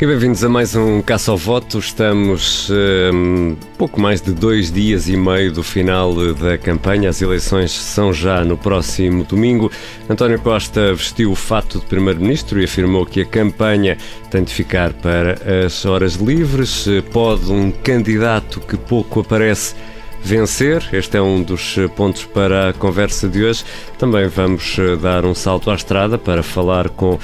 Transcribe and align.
E 0.00 0.06
bem-vindos 0.06 0.44
a 0.44 0.48
mais 0.48 0.76
um 0.76 1.02
Caça 1.02 1.32
ao 1.32 1.36
Voto. 1.36 1.80
Estamos 1.80 2.70
um, 3.12 3.56
pouco 3.76 4.00
mais 4.00 4.20
de 4.20 4.32
dois 4.32 4.70
dias 4.70 5.08
e 5.08 5.16
meio 5.16 5.52
do 5.52 5.64
final 5.64 6.14
da 6.34 6.56
campanha. 6.56 7.08
As 7.10 7.20
eleições 7.20 7.72
são 7.72 8.12
já 8.12 8.44
no 8.44 8.56
próximo 8.56 9.24
domingo. 9.24 9.72
António 10.08 10.38
Costa 10.38 10.94
vestiu 10.94 11.32
o 11.32 11.34
fato 11.34 11.80
de 11.80 11.86
Primeiro-Ministro 11.86 12.60
e 12.60 12.64
afirmou 12.64 13.04
que 13.04 13.22
a 13.22 13.24
campanha 13.24 13.98
tem 14.30 14.44
de 14.44 14.54
ficar 14.54 14.92
para 14.92 15.36
as 15.66 15.84
horas 15.84 16.14
livres. 16.14 16.86
Pode 17.12 17.50
um 17.50 17.72
candidato 17.72 18.60
que 18.60 18.76
pouco 18.76 19.18
aparece 19.18 19.74
vencer. 20.22 20.88
Este 20.92 21.16
é 21.16 21.22
um 21.22 21.42
dos 21.42 21.76
pontos 21.96 22.24
para 22.24 22.70
a 22.70 22.72
conversa 22.72 23.28
de 23.28 23.44
hoje. 23.44 23.64
Também 23.98 24.28
vamos 24.28 24.76
eh, 24.78 24.96
dar 24.96 25.24
um 25.24 25.34
salto 25.34 25.70
à 25.70 25.74
estrada 25.74 26.18
para 26.18 26.42
falar 26.42 26.88
com 26.90 27.14
uh, 27.14 27.20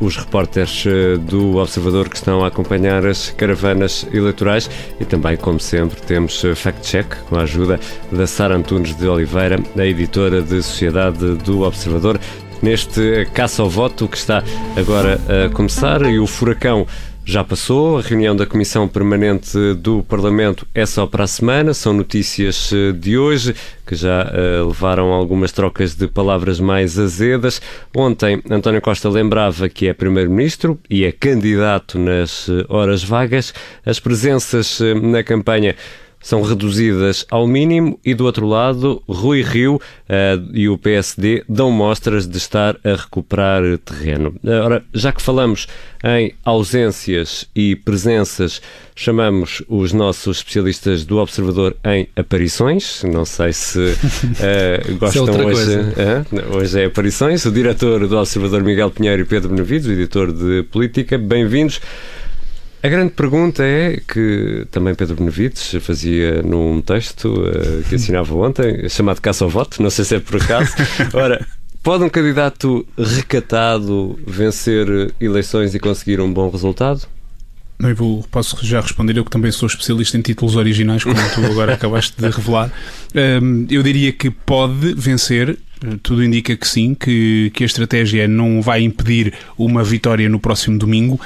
os 0.00 0.16
repórteres 0.16 0.84
do 1.20 1.56
Observador 1.56 2.08
que 2.08 2.16
estão 2.16 2.44
a 2.44 2.48
acompanhar 2.48 3.06
as 3.06 3.30
caravanas 3.30 4.06
eleitorais 4.12 4.70
e 4.98 5.04
também, 5.04 5.36
como 5.36 5.60
sempre, 5.60 6.00
temos 6.00 6.42
fact-check 6.54 7.06
com 7.28 7.36
a 7.36 7.42
ajuda 7.42 7.78
da 8.10 8.26
Sara 8.26 8.56
Antunes 8.56 8.94
de 8.94 9.06
Oliveira, 9.06 9.58
a 9.76 9.84
editora 9.84 10.42
de 10.42 10.62
Sociedade 10.62 11.34
do 11.36 11.62
Observador. 11.62 12.18
Neste 12.62 13.26
caça 13.34 13.62
ao 13.62 13.68
voto 13.68 14.08
que 14.08 14.16
está 14.16 14.42
agora 14.76 15.20
a 15.28 15.48
começar 15.50 16.02
e 16.02 16.18
o 16.18 16.26
furacão 16.26 16.86
já 17.26 17.42
passou. 17.42 17.98
A 17.98 18.02
reunião 18.02 18.36
da 18.36 18.46
Comissão 18.46 18.86
Permanente 18.86 19.58
do 19.74 20.02
Parlamento 20.04 20.66
é 20.72 20.86
só 20.86 21.06
para 21.06 21.24
a 21.24 21.26
semana. 21.26 21.74
São 21.74 21.92
notícias 21.92 22.72
eh, 22.72 22.92
de 22.92 23.18
hoje 23.18 23.54
que 23.84 23.96
já 23.96 24.24
uh, 24.24 24.66
levaram 24.66 25.12
algumas 25.12 25.52
trocas 25.52 25.94
de 25.94 26.08
palavras 26.08 26.58
mais 26.58 26.98
azedas. 26.98 27.60
Ontem, 27.94 28.42
António 28.50 28.80
Costa 28.80 29.08
lembrava 29.08 29.68
que 29.68 29.86
é 29.86 29.92
Primeiro-Ministro 29.92 30.78
e 30.88 31.04
é 31.04 31.12
candidato 31.12 31.98
nas 31.98 32.48
eh, 32.48 32.64
horas 32.68 33.02
vagas. 33.02 33.52
As 33.84 33.98
presenças 33.98 34.80
na 35.02 35.22
campanha 35.22 35.74
são 36.26 36.42
reduzidas 36.42 37.24
ao 37.30 37.46
mínimo 37.46 38.00
e, 38.04 38.12
do 38.12 38.24
outro 38.24 38.48
lado, 38.48 39.00
Rui 39.08 39.42
Rio 39.42 39.76
uh, 39.76 39.80
e 40.52 40.68
o 40.68 40.76
PSD 40.76 41.44
dão 41.48 41.70
mostras 41.70 42.26
de 42.26 42.36
estar 42.36 42.76
a 42.82 42.96
recuperar 42.96 43.62
terreno. 43.78 44.34
Ora, 44.44 44.82
já 44.92 45.12
que 45.12 45.22
falamos 45.22 45.68
em 46.02 46.34
ausências 46.44 47.48
e 47.54 47.76
presenças, 47.76 48.60
chamamos 48.96 49.62
os 49.68 49.92
nossos 49.92 50.38
especialistas 50.38 51.04
do 51.04 51.18
Observador 51.18 51.76
em 51.84 52.08
aparições. 52.16 53.04
Não 53.04 53.24
sei 53.24 53.52
se 53.52 53.78
uh, 53.78 54.94
gostam 54.98 55.28
é 55.28 55.44
hoje. 55.44 55.78
Uh, 55.78 56.56
hoje 56.56 56.80
é 56.80 56.86
aparições. 56.86 57.44
O 57.44 57.52
diretor 57.52 58.04
do 58.08 58.18
Observador 58.18 58.64
Miguel 58.64 58.90
Pinheiro 58.90 59.22
e 59.22 59.24
Pedro 59.24 59.50
Benavides, 59.50 59.86
o 59.86 59.92
editor 59.92 60.32
de 60.32 60.64
Política. 60.64 61.16
Bem-vindos. 61.16 61.80
A 62.86 62.88
grande 62.88 63.10
pergunta 63.14 63.64
é 63.64 64.00
que 64.06 64.64
também 64.70 64.94
Pedro 64.94 65.16
Benevides 65.16 65.74
fazia 65.80 66.40
num 66.40 66.80
texto 66.80 67.24
uh, 67.24 67.82
que 67.88 67.96
assinava 67.96 68.32
ontem, 68.36 68.88
chamado 68.88 69.20
Caça 69.20 69.42
ao 69.42 69.50
Voto, 69.50 69.82
não 69.82 69.90
sei 69.90 70.04
se 70.04 70.14
é 70.14 70.20
por 70.20 70.40
acaso. 70.40 70.70
Ora, 71.12 71.44
pode 71.82 72.04
um 72.04 72.08
candidato 72.08 72.86
recatado 72.96 74.16
vencer 74.24 74.86
eleições 75.20 75.74
e 75.74 75.80
conseguir 75.80 76.20
um 76.20 76.32
bom 76.32 76.48
resultado? 76.48 77.08
Eu 77.80 77.96
vou, 77.96 78.24
posso 78.30 78.64
já 78.64 78.80
responder, 78.80 79.16
eu 79.16 79.24
que 79.24 79.32
também 79.32 79.50
sou 79.50 79.66
especialista 79.66 80.16
em 80.16 80.20
títulos 80.20 80.54
originais, 80.54 81.02
como 81.02 81.16
tu 81.34 81.44
agora 81.44 81.74
acabaste 81.74 82.14
de 82.16 82.30
revelar. 82.30 82.70
Um, 83.42 83.66
eu 83.68 83.82
diria 83.82 84.12
que 84.12 84.30
pode 84.30 84.94
vencer, 84.94 85.58
tudo 86.04 86.22
indica 86.22 86.56
que 86.56 86.68
sim, 86.68 86.94
que, 86.94 87.50
que 87.52 87.64
a 87.64 87.66
estratégia 87.66 88.28
não 88.28 88.62
vai 88.62 88.82
impedir 88.82 89.34
uma 89.58 89.82
vitória 89.82 90.28
no 90.28 90.38
próximo 90.38 90.78
domingo. 90.78 91.20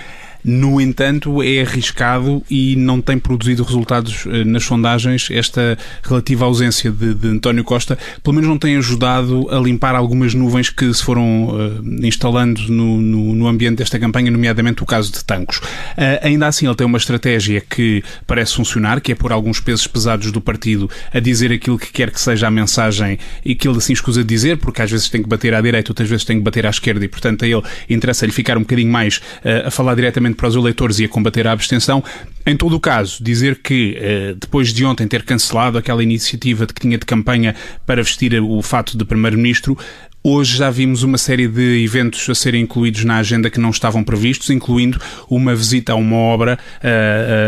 No 0.45 0.81
entanto, 0.81 1.43
é 1.43 1.61
arriscado 1.61 2.43
e 2.51 2.75
não 2.77 3.01
tem 3.01 3.19
produzido 3.19 3.63
resultados 3.63 4.25
eh, 4.27 4.45
nas 4.45 4.65
sondagens. 4.65 5.29
Esta 5.31 5.77
relativa 6.03 6.45
ausência 6.45 6.91
de, 6.91 7.15
de 7.15 7.29
António 7.29 7.63
Costa, 7.63 7.99
pelo 8.23 8.35
menos 8.35 8.49
não 8.49 8.59
tem 8.59 8.77
ajudado 8.77 9.49
a 9.51 9.59
limpar 9.59 9.95
algumas 9.95 10.35
nuvens 10.35 10.71
que 10.71 10.93
se 10.93 11.03
foram 11.03 11.49
uh, 11.49 12.07
instalando 12.07 12.61
no, 12.69 13.01
no, 13.01 13.35
no, 13.35 13.47
ambiente 13.47 13.79
desta 13.79 13.99
campanha, 13.99 14.31
nomeadamente 14.31 14.83
o 14.83 14.87
caso 14.87 15.13
de 15.13 15.25
Tancos. 15.25 15.59
Uh, 15.59 16.21
ainda 16.23 16.47
assim, 16.47 16.67
ele 16.67 16.75
tem 16.75 16.87
uma 16.87 16.99
estratégia 16.99 17.61
que 17.61 18.03
parece 18.27 18.55
funcionar, 18.55 19.01
que 19.01 19.13
é 19.13 19.15
pôr 19.15 19.33
alguns 19.33 19.61
pesos 19.61 19.87
pesados 19.87 20.33
do 20.33 20.41
partido 20.41 20.89
a 21.13 21.21
dizer 21.21 21.53
aquilo 21.53 21.79
que 21.79 21.93
quer 21.93 22.11
que 22.11 22.21
seja 22.21 22.47
a 22.47 22.51
mensagem 22.51 23.19
e 23.45 23.55
que 23.55 23.69
ele 23.69 23.79
assim 23.79 23.93
escusa 23.93 24.23
de 24.23 24.29
dizer, 24.29 24.57
porque 24.57 24.81
às 24.83 24.91
vezes 24.91 25.09
tem 25.09 25.23
que 25.23 25.29
bater 25.29 25.55
à 25.55 25.61
direita, 25.61 25.91
outras 25.91 26.09
vezes 26.09 26.25
tem 26.25 26.39
que 26.39 26.43
bater 26.43 26.67
à 26.67 26.71
esquerda 26.71 27.05
e, 27.05 27.09
portanto, 27.09 27.45
a 27.45 27.49
ele 27.49 27.63
interessa-lhe 27.89 28.33
ficar 28.33 28.57
um 28.57 28.63
bocadinho 28.63 28.91
mais 28.91 29.19
uh, 29.45 29.67
a 29.67 29.71
falar 29.71 29.95
diretamente 29.95 30.30
para 30.35 30.49
os 30.49 30.55
eleitores 30.55 30.99
e 30.99 31.05
a 31.05 31.09
combater 31.09 31.47
a 31.47 31.53
abstenção. 31.53 32.03
Em 32.47 32.57
todo 32.57 32.75
o 32.75 32.81
caso, 32.81 33.23
dizer 33.23 33.61
que 33.63 33.97
eh, 33.99 34.35
depois 34.39 34.73
de 34.73 34.85
ontem 34.85 35.07
ter 35.07 35.23
cancelado 35.23 35.77
aquela 35.77 36.03
iniciativa 36.03 36.67
de 36.67 36.73
que 36.73 36.81
tinha 36.81 36.97
de 36.97 37.05
campanha 37.05 37.55
para 37.85 38.03
vestir 38.03 38.41
o 38.41 38.63
fato 38.63 38.97
de 38.97 39.05
Primeiro-Ministro, 39.05 39.77
Hoje 40.23 40.59
já 40.59 40.69
vimos 40.69 41.03
uma 41.03 41.17
série 41.17 41.49
de 41.49 41.83
eventos 41.83 42.29
a 42.29 42.35
serem 42.35 42.63
incluídos 42.63 43.05
na 43.05 43.17
agenda 43.17 43.49
que 43.49 43.59
não 43.59 43.71
estavam 43.71 44.05
previstos, 44.05 44.51
incluindo 44.51 45.01
uma 45.31 45.55
visita 45.55 45.93
a 45.93 45.95
uma 45.95 46.17
obra, 46.17 46.59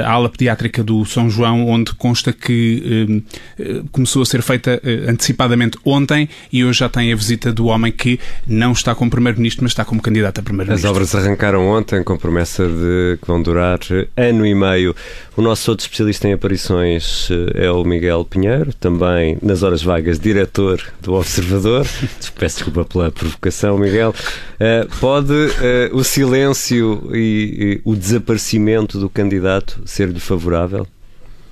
a 0.06 0.10
ala 0.10 0.30
pediátrica 0.30 0.82
do 0.82 1.04
São 1.04 1.28
João, 1.28 1.68
onde 1.68 1.94
consta 1.94 2.32
que 2.32 3.22
uh, 3.60 3.88
começou 3.92 4.22
a 4.22 4.26
ser 4.26 4.40
feita 4.40 4.80
antecipadamente 5.06 5.76
ontem 5.84 6.30
e 6.50 6.64
hoje 6.64 6.78
já 6.78 6.88
tem 6.88 7.12
a 7.12 7.16
visita 7.16 7.52
do 7.52 7.66
homem 7.66 7.92
que 7.92 8.18
não 8.46 8.72
está 8.72 8.94
como 8.94 9.10
Primeiro-Ministro, 9.10 9.64
mas 9.64 9.72
está 9.72 9.84
como 9.84 10.00
candidato 10.00 10.40
a 10.40 10.42
Primeiro-Ministro. 10.42 10.88
As 10.88 10.96
obras 10.96 11.14
arrancaram 11.14 11.68
ontem 11.68 12.02
com 12.02 12.16
promessa 12.16 12.66
de 12.66 13.18
que 13.20 13.28
vão 13.28 13.42
durar 13.42 13.80
ano 14.16 14.46
e 14.46 14.54
meio. 14.54 14.96
O 15.36 15.42
nosso 15.42 15.70
outro 15.70 15.84
especialista 15.84 16.26
em 16.26 16.32
aparições 16.32 17.28
é 17.54 17.70
o 17.70 17.84
Miguel 17.84 18.24
Pinheiro, 18.24 18.72
também 18.74 19.36
nas 19.42 19.62
horas 19.62 19.82
vagas, 19.82 20.18
diretor 20.18 20.82
do 21.02 21.12
Observador. 21.14 21.86
Peço 22.38 22.61
desculpa 22.62 22.84
pela 22.84 23.10
provocação, 23.10 23.76
Miguel. 23.76 24.14
Uh, 24.54 24.96
pode 25.00 25.32
uh, 25.32 25.94
o 25.96 26.04
silêncio 26.04 27.10
e, 27.12 27.18
e, 27.18 27.80
o 27.84 27.96
desaparecimento 27.96 28.98
do 29.00 29.10
candidato 29.10 29.82
ser-lhe 29.84 30.20
favorável? 30.20 30.86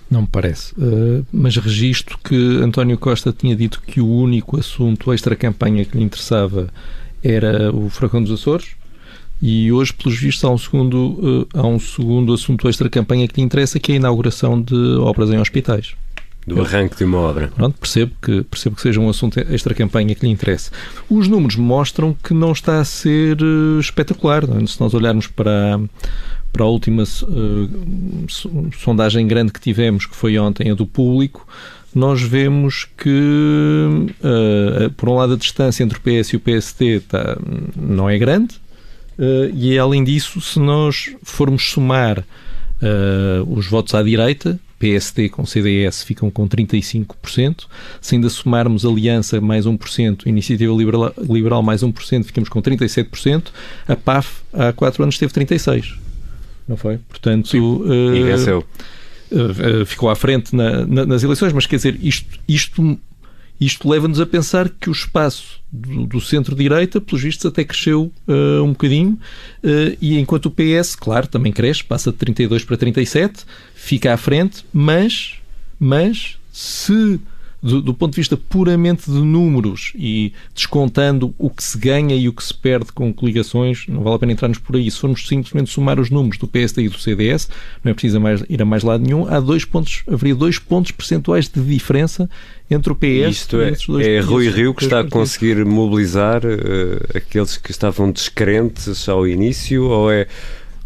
Não 0.09 0.23
me 0.23 0.29
parece. 0.29 0.73
Uh, 0.75 1.27
mas 1.33 1.57
registro 1.57 2.17
que 2.23 2.37
António 2.63 2.97
Costa 2.97 3.33
tinha 3.33 3.57
dito 3.57 3.83
que 3.85 4.01
o 4.01 4.07
único 4.07 4.59
assunto 4.59 5.13
extra-campanha 5.13 5.85
que 5.85 5.99
lhe 5.99 6.05
interessava 6.05 6.69
era 7.23 7.75
o 7.75 7.91
furacão 7.91 8.23
dos 8.23 8.33
Açores. 8.33 8.69
E 9.43 9.73
hoje, 9.73 9.93
pelos 9.95 10.19
vistos, 10.19 10.45
há 10.45 10.51
um 10.51 10.59
segundo, 10.59 11.49
há 11.55 11.67
um 11.67 11.79
segundo 11.79 12.35
assunto 12.35 12.69
extra-campanha 12.69 13.27
que 13.27 13.37
lhe 13.41 13.43
interessa, 13.43 13.81
que 13.81 13.93
é 13.93 13.95
a 13.95 13.97
inauguração 13.97 14.61
de 14.61 14.75
obras 14.99 15.31
em 15.31 15.39
hospitais 15.39 15.95
do 16.47 16.61
arranque 16.61 16.97
de 16.97 17.05
uma 17.05 17.19
obra. 17.19 17.49
Pronto, 17.55 17.79
percebo 17.79 18.13
que, 18.21 18.43
percebo 18.45 18.77
que 18.77 18.83
seja 18.83 19.01
um 19.01 19.09
assunto 19.09 19.39
extra-campanha 19.39 20.15
que 20.15 20.25
lhe 20.25 20.33
interesse. 20.33 20.71
Os 21.09 21.29
números 21.29 21.57
mostram 21.57 22.15
que 22.15 22.33
não 22.33 22.53
está 22.53 22.81
a 22.81 22.85
ser 22.85 23.41
uh, 23.43 23.79
espetacular. 23.79 24.45
É? 24.45 24.67
Se 24.67 24.81
nós 24.81 24.95
olharmos 24.95 25.27
para, 25.27 25.79
para 26.53 26.65
a 26.65 26.67
última 26.67 27.03
uh, 27.03 28.27
sondagem 28.73 29.27
grande 29.27 29.53
que 29.53 29.61
tivemos, 29.61 30.07
que 30.07 30.17
foi 30.17 30.39
ontem, 30.39 30.71
a 30.71 30.75
do 30.75 30.87
público, 30.87 31.47
nós 31.95 32.23
vemos 32.23 32.87
que, 32.97 34.09
uh, 34.21 34.91
por 34.97 35.09
um 35.09 35.15
lado, 35.15 35.35
a 35.35 35.37
distância 35.37 35.83
entre 35.85 35.99
o 35.99 36.01
PS 36.01 36.31
e 36.31 36.37
o 36.37 36.41
PSD 36.41 37.01
tá, 37.01 37.37
não 37.77 38.09
é 38.09 38.17
grande, 38.17 38.55
uh, 39.19 39.55
e 39.55 39.79
além 39.79 40.05
disso, 40.05 40.41
se 40.41 40.59
nós 40.59 41.15
formos 41.23 41.71
somar 41.71 42.25
os 43.47 43.67
votos 43.67 43.95
à 43.95 44.03
direita, 44.03 44.59
PSD 44.81 45.29
com 45.29 45.45
CDS 45.45 46.03
ficam 46.03 46.31
com 46.31 46.49
35%. 46.49 47.67
Se 48.01 48.15
ainda 48.17 48.31
somarmos 48.31 48.85
Aliança 48.85 49.41
mais 49.41 49.67
1%, 49.67 50.27
Iniciativa 50.27 50.75
Liberal, 50.75 51.15
Liberal 51.19 51.63
mais 51.63 51.83
1%, 51.85 52.25
ficamos 52.25 52.49
com 52.49 52.61
37%. 52.63 53.49
A 53.87 53.95
PAF 53.95 54.41
há 54.53 54.73
4 54.73 55.03
anos 55.03 55.19
teve 55.19 55.33
36%. 55.33 55.99
Não 56.67 56.77
foi? 56.77 56.99
Portanto, 57.09 57.53
uh, 57.53 58.15
e 58.15 58.23
venceu. 58.23 58.65
Uh, 59.31 59.85
ficou 59.85 60.09
à 60.09 60.17
frente 60.17 60.57
na, 60.57 60.87
na, 60.87 61.05
nas 61.05 61.23
eleições, 61.23 61.53
mas 61.53 61.67
quer 61.67 61.77
dizer, 61.77 61.99
isto, 62.03 62.39
isto 62.49 62.99
isto 63.61 63.89
leva-nos 63.89 64.21
a 64.21 64.27
pensar 64.27 64.69
que 64.69 64.89
o 64.89 64.93
espaço 64.93 65.61
do, 65.71 66.07
do 66.07 66.21
centro-direita, 66.21 67.01
pelos 67.01 67.23
vistos, 67.23 67.47
até 67.47 67.63
cresceu 67.63 68.11
uh, 68.27 68.63
um 68.65 68.71
bocadinho, 68.71 69.19
uh, 69.63 69.97
e 70.01 70.19
enquanto 70.19 70.47
o 70.47 70.51
PS, 70.51 70.97
claro, 70.97 71.27
também 71.27 71.53
cresce, 71.53 71.85
passa 71.85 72.11
de 72.11 72.17
32 72.17 72.65
para 72.65 72.77
37, 72.77 73.45
fica 73.75 74.15
à 74.15 74.17
frente, 74.17 74.65
mas, 74.73 75.35
mas 75.79 76.39
se 76.51 77.21
do, 77.63 77.83
do, 77.83 77.95
ponto 77.95 78.13
de 78.13 78.17
vista 78.17 78.37
puramente 78.37 79.11
de 79.11 79.19
números 79.19 79.93
e 79.95 80.33
descontando 80.55 81.35
o 81.39 81.51
que 81.51 81.63
se 81.63 81.77
ganha 81.77 82.17
e 82.17 82.29
o 82.29 82.33
que 82.33 82.43
se 82.43 82.55
perde 82.55 82.91
com 82.93 83.13
coligações, 83.13 83.85
não 83.87 84.03
vale 84.03 84.17
a 84.17 84.19
pena 84.19 84.33
entrarmos 84.33 84.59
por 84.59 84.77
aí. 84.77 84.91
Se 84.91 84.99
formos 84.99 85.27
simplesmente 85.27 85.71
somar 85.71 86.01
os 86.01 86.11
números 86.11 86.39
do 86.39 86.47
PSD 86.47 86.85
e 86.85 86.89
do 86.89 86.99
CDS, 86.99 87.49
não 87.85 87.91
é 87.91 87.95
preciso 87.95 88.21
mais, 88.21 88.43
ir 88.49 88.63
a 88.63 88.65
mais 88.65 88.83
lado 88.83 89.05
nenhum, 89.05 89.27
há 89.29 89.39
dois 89.41 89.65
pontos, 89.65 90.03
haveria 90.11 90.35
dois 90.35 90.59
pontos 90.59 90.91
percentuais 90.93 91.49
de 91.49 91.61
diferença 91.61 92.29
entre 92.71 92.93
o 92.93 92.97
PS 92.97 93.37
Isto 93.37 93.57
e 93.57 93.65
é, 93.65 93.69
esses 93.71 93.87
dois 93.87 94.07
É 94.07 94.21
Rui 94.21 94.49
Rio 94.49 94.73
que 94.73 94.85
está 94.85 95.01
a 95.01 95.05
conseguir 95.05 95.65
mobilizar 95.65 96.43
uh, 96.45 97.17
aqueles 97.17 97.57
que 97.57 97.71
estavam 97.71 98.11
descrentes 98.11 99.09
ao 99.09 99.27
início 99.27 99.85
ou 99.85 100.11
é 100.11 100.27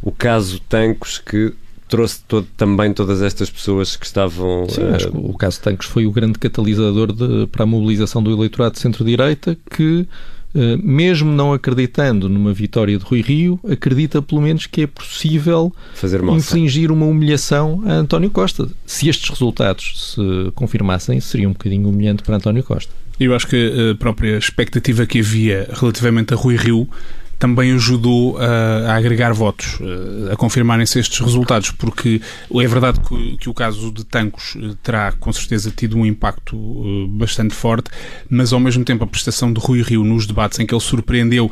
o 0.03 0.11
caso 0.11 0.61
Tancos 0.61 1.19
que 1.19 1.53
trouxe 1.89 2.21
todo, 2.27 2.47
também 2.57 2.93
todas 2.93 3.23
estas 3.23 3.51
pessoas 3.51 3.97
que 3.97 4.07
estavam. 4.07 4.69
Sim, 4.69 4.83
uh... 4.83 4.95
acho 4.95 5.11
que 5.11 5.17
o 5.17 5.35
caso 5.35 5.61
Tancos 5.61 5.87
foi 5.87 6.07
o 6.07 6.11
grande 6.11 6.39
catalisador 6.39 7.13
de, 7.13 7.47
para 7.49 7.65
a 7.65 7.67
mobilização 7.67 8.23
do 8.23 8.33
eleitorado 8.33 8.75
de 8.75 8.81
centro-direita 8.81 9.57
que. 9.71 10.07
Uh, 10.57 10.79
mesmo 10.81 11.33
não 11.33 11.53
acreditando 11.53 12.29
numa 12.29 12.53
vitória 12.53 12.97
de 12.97 13.05
Rui 13.05 13.21
Rio, 13.21 13.59
acredita 13.69 14.23
pelo 14.23 14.41
menos 14.41 14.67
que 14.67 14.83
é 14.83 14.87
possível 14.87 15.75
infligir 16.33 16.93
uma 16.93 17.07
humilhação 17.07 17.83
a 17.85 17.95
António 17.95 18.31
Costa. 18.31 18.69
Se 18.87 19.09
estes 19.09 19.31
resultados 19.31 20.15
se 20.15 20.53
confirmassem, 20.53 21.19
seria 21.19 21.49
um 21.49 21.53
bocadinho 21.53 21.89
humilhante 21.89 22.23
para 22.23 22.37
António 22.37 22.63
Costa. 22.63 22.93
Eu 23.19 23.35
acho 23.35 23.49
que 23.49 23.91
a 23.91 23.97
própria 23.97 24.39
expectativa 24.39 25.05
que 25.07 25.19
havia 25.19 25.69
relativamente 25.73 26.33
a 26.33 26.37
Rui 26.37 26.55
Rio 26.57 26.89
também 27.39 27.73
ajudou 27.73 28.39
a, 28.39 28.93
a 28.93 28.97
agregar 28.97 29.33
votos, 29.33 29.79
eh, 29.81 30.33
a 30.33 30.37
confirmarem-se 30.37 30.99
estes 30.99 31.19
resultados, 31.21 31.71
porque 31.71 32.21
é 32.55 32.67
verdade 32.67 33.01
que, 33.01 33.37
que, 33.39 33.49
o 33.49 33.55
caso 33.55 33.93
de 33.93 34.05
Tancos 34.05 34.57
eh, 34.57 34.75
terá 34.83 35.13
com 35.13 35.33
certeza 35.33 35.71
tido 35.71 35.97
um 35.97 36.07
impacto 36.07 36.57
eh, 36.57 37.07
bastante 37.09 37.55
forte, 37.55 37.91
mas 38.29 38.53
ao 38.53 38.61
mesmo 38.61 38.85
tempo 38.85 39.05
a 39.05 39.07
prestação 39.07 39.53
de 39.53 39.61
Rui 39.61 39.83
Rio 39.83 40.05
nos 40.05 40.27
debates 40.27 40.59
em 40.59 40.67
que 40.67 40.75
ele 40.75 40.81
surpreendeu, 40.81 41.51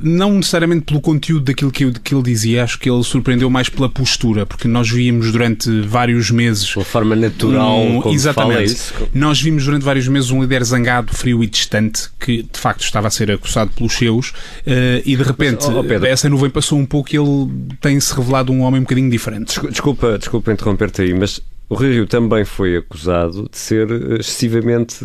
não 0.00 0.34
necessariamente 0.34 0.84
pelo 0.84 1.00
conteúdo 1.00 1.44
daquilo 1.44 1.70
que, 1.70 1.90
que 1.92 2.14
ele 2.14 2.22
dizia, 2.22 2.64
acho 2.64 2.78
que 2.78 2.90
ele 2.90 3.02
surpreendeu 3.02 3.50
mais 3.50 3.68
pela 3.68 3.88
postura, 3.88 4.46
porque 4.46 4.68
nós 4.68 4.88
víamos 4.90 5.32
durante 5.32 5.80
vários 5.82 6.30
meses. 6.30 6.64
De 6.66 6.84
forma 6.84 7.16
natural, 7.16 7.80
um, 7.80 8.12
exatamente. 8.12 8.76
Nós 9.14 9.40
vimos 9.40 9.64
durante 9.64 9.82
vários 9.82 10.08
meses 10.08 10.30
um 10.30 10.42
líder 10.42 10.64
zangado, 10.64 11.14
frio 11.14 11.42
e 11.42 11.46
distante, 11.46 12.08
que 12.20 12.42
de 12.42 12.58
facto 12.58 12.82
estava 12.82 13.08
a 13.08 13.10
ser 13.10 13.30
acusado 13.30 13.70
pelos 13.72 13.92
seus. 13.94 14.30
Uh, 14.30 15.05
e 15.06 15.16
de 15.16 15.22
repente 15.22 15.66
Mas, 15.66 15.76
oh, 15.76 15.84
Pedro, 15.84 16.06
essa 16.06 16.28
nuvem 16.28 16.50
passou 16.50 16.78
um 16.78 16.84
pouco 16.84 17.14
e 17.14 17.18
ele 17.18 17.48
tem-se 17.80 18.14
revelado 18.14 18.52
um 18.52 18.62
homem 18.62 18.80
um 18.80 18.82
bocadinho 18.82 19.08
diferente. 19.08 19.60
Desculpa, 19.68 20.18
desculpa 20.18 20.52
interromper-te 20.52 21.02
aí, 21.02 21.14
mas 21.14 21.40
o 21.68 21.74
Rio 21.74 22.06
também 22.06 22.44
foi 22.44 22.76
acusado 22.76 23.48
de 23.50 23.56
ser 23.56 23.90
excessivamente 24.20 25.04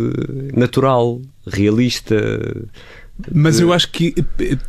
natural, 0.55 1.21
realista, 1.45 2.15
mas 3.33 3.59
eu 3.59 3.73
acho 3.73 3.89
que 3.89 4.13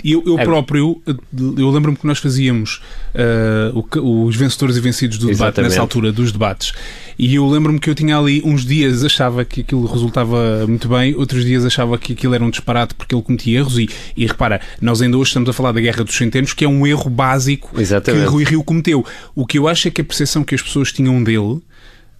eu, 0.04 0.22
eu 0.26 0.38
é. 0.38 0.44
próprio, 0.44 1.00
eu 1.06 1.70
lembro-me 1.70 1.96
que 1.96 2.06
nós 2.06 2.18
fazíamos 2.18 2.82
uh, 3.14 4.26
os 4.26 4.36
vencedores 4.36 4.76
e 4.76 4.80
vencidos 4.80 5.18
do 5.18 5.30
Exatamente. 5.30 5.56
debate 5.56 5.70
nessa 5.70 5.80
altura 5.80 6.12
dos 6.12 6.32
debates. 6.32 6.72
E 7.18 7.34
eu 7.34 7.48
lembro-me 7.48 7.78
que 7.78 7.88
eu 7.88 7.94
tinha 7.94 8.16
ali 8.16 8.42
uns 8.44 8.64
dias 8.64 9.04
achava 9.04 9.44
que 9.44 9.60
aquilo 9.60 9.86
resultava 9.86 10.66
muito 10.66 10.88
bem, 10.88 11.14
outros 11.14 11.44
dias 11.44 11.64
achava 11.64 11.96
que 11.98 12.12
aquilo 12.12 12.34
era 12.34 12.42
um 12.42 12.50
disparate 12.50 12.94
porque 12.94 13.14
ele 13.14 13.22
cometia 13.22 13.58
erros. 13.58 13.78
E, 13.78 13.88
e 14.16 14.26
repara, 14.26 14.60
nós 14.80 15.00
ainda 15.00 15.16
hoje 15.16 15.28
estamos 15.28 15.48
a 15.48 15.52
falar 15.52 15.72
da 15.72 15.80
Guerra 15.80 16.04
dos 16.04 16.16
Centenos, 16.16 16.52
que 16.52 16.64
é 16.64 16.68
um 16.68 16.86
erro 16.86 17.08
básico 17.08 17.80
Exatamente. 17.80 18.24
que 18.24 18.30
Rui 18.30 18.44
Rio 18.44 18.64
cometeu. 18.64 19.04
O 19.34 19.46
que 19.46 19.58
eu 19.58 19.68
acho 19.68 19.88
é 19.88 19.90
que 19.90 20.00
a 20.00 20.04
percepção 20.04 20.44
que 20.44 20.54
as 20.54 20.62
pessoas 20.62 20.92
tinham 20.92 21.22
dele 21.22 21.60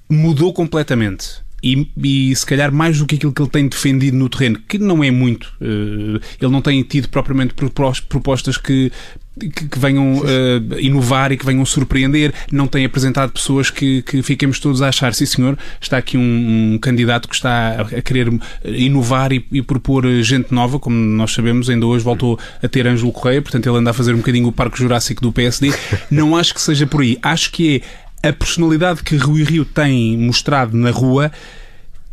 mudou 0.09 0.53
completamente 0.53 1.43
e, 1.63 1.89
e, 1.97 2.35
se 2.35 2.45
calhar 2.45 2.73
mais 2.73 2.99
do 2.99 3.07
que 3.07 3.15
aquilo 3.15 3.33
que 3.33 3.41
ele 3.41 3.51
tem 3.51 3.69
defendido 3.69 4.17
no 4.17 4.29
terreno, 4.29 4.59
que 4.69 4.79
não 4.79 5.03
é 5.03 5.11
muito. 5.11 5.53
Uh, 5.61 6.21
ele 6.41 6.51
não 6.51 6.61
tem 6.61 6.83
tido 6.83 7.09
propriamente 7.09 7.55
propostas 7.55 8.57
que 8.57 8.91
que, 9.39 9.69
que, 9.69 9.79
venham 9.79 10.19
uh, 10.19 10.79
inovar 10.79 11.33
e 11.33 11.37
que 11.37 11.47
venham 11.47 11.65
surpreender, 11.65 12.35
não 12.51 12.67
tem 12.67 12.85
apresentado 12.85 13.33
pessoas 13.33 13.71
que, 13.71 14.03
que 14.03 14.23
fiquemos 14.23 14.59
todos 14.59 14.83
a 14.83 14.89
achar, 14.89 15.15
sim 15.15 15.25
senhor, 15.25 15.59
está 15.81 15.97
aqui 15.97 16.19
um, 16.19 16.75
um 16.75 16.79
candidato 16.79 17.29
que 17.29 17.35
está 17.35 17.81
a, 17.81 18.03
querer 18.03 18.29
inovar 18.65 19.33
e, 19.33 19.45
e, 19.51 19.63
propor 19.63 20.07
gente 20.23 20.53
nova, 20.53 20.79
como 20.79 20.97
nós 20.97 21.33
sabemos, 21.33 21.71
ainda 21.71 21.87
hoje 21.87 22.05
voltou 22.05 22.39
a 22.63 22.69
ter 22.69 22.87
Ângelo 22.87 23.13
Correia, 23.13 23.41
portanto 23.41 23.67
ele 23.67 23.79
anda 23.79 23.91
a 23.91 23.95
fazer 23.95 24.13
um 24.13 24.19
bocadinho 24.19 24.49
o 24.49 24.53
Parque 24.53 24.79
Jurássico 24.79 25.23
do 25.23 25.33
PSD. 25.33 25.73
Não 26.11 26.37
acho 26.37 26.53
que 26.53 26.61
seja 26.61 26.87
por 26.87 27.01
aí. 27.01 27.19
Acho 27.23 27.51
que 27.53 27.77
é 27.77 27.81
a 28.23 28.33
personalidade 28.33 29.03
que 29.03 29.17
Rui 29.17 29.43
Rio 29.43 29.65
tem 29.65 30.17
mostrado 30.17 30.77
na 30.77 30.91
rua 30.91 31.31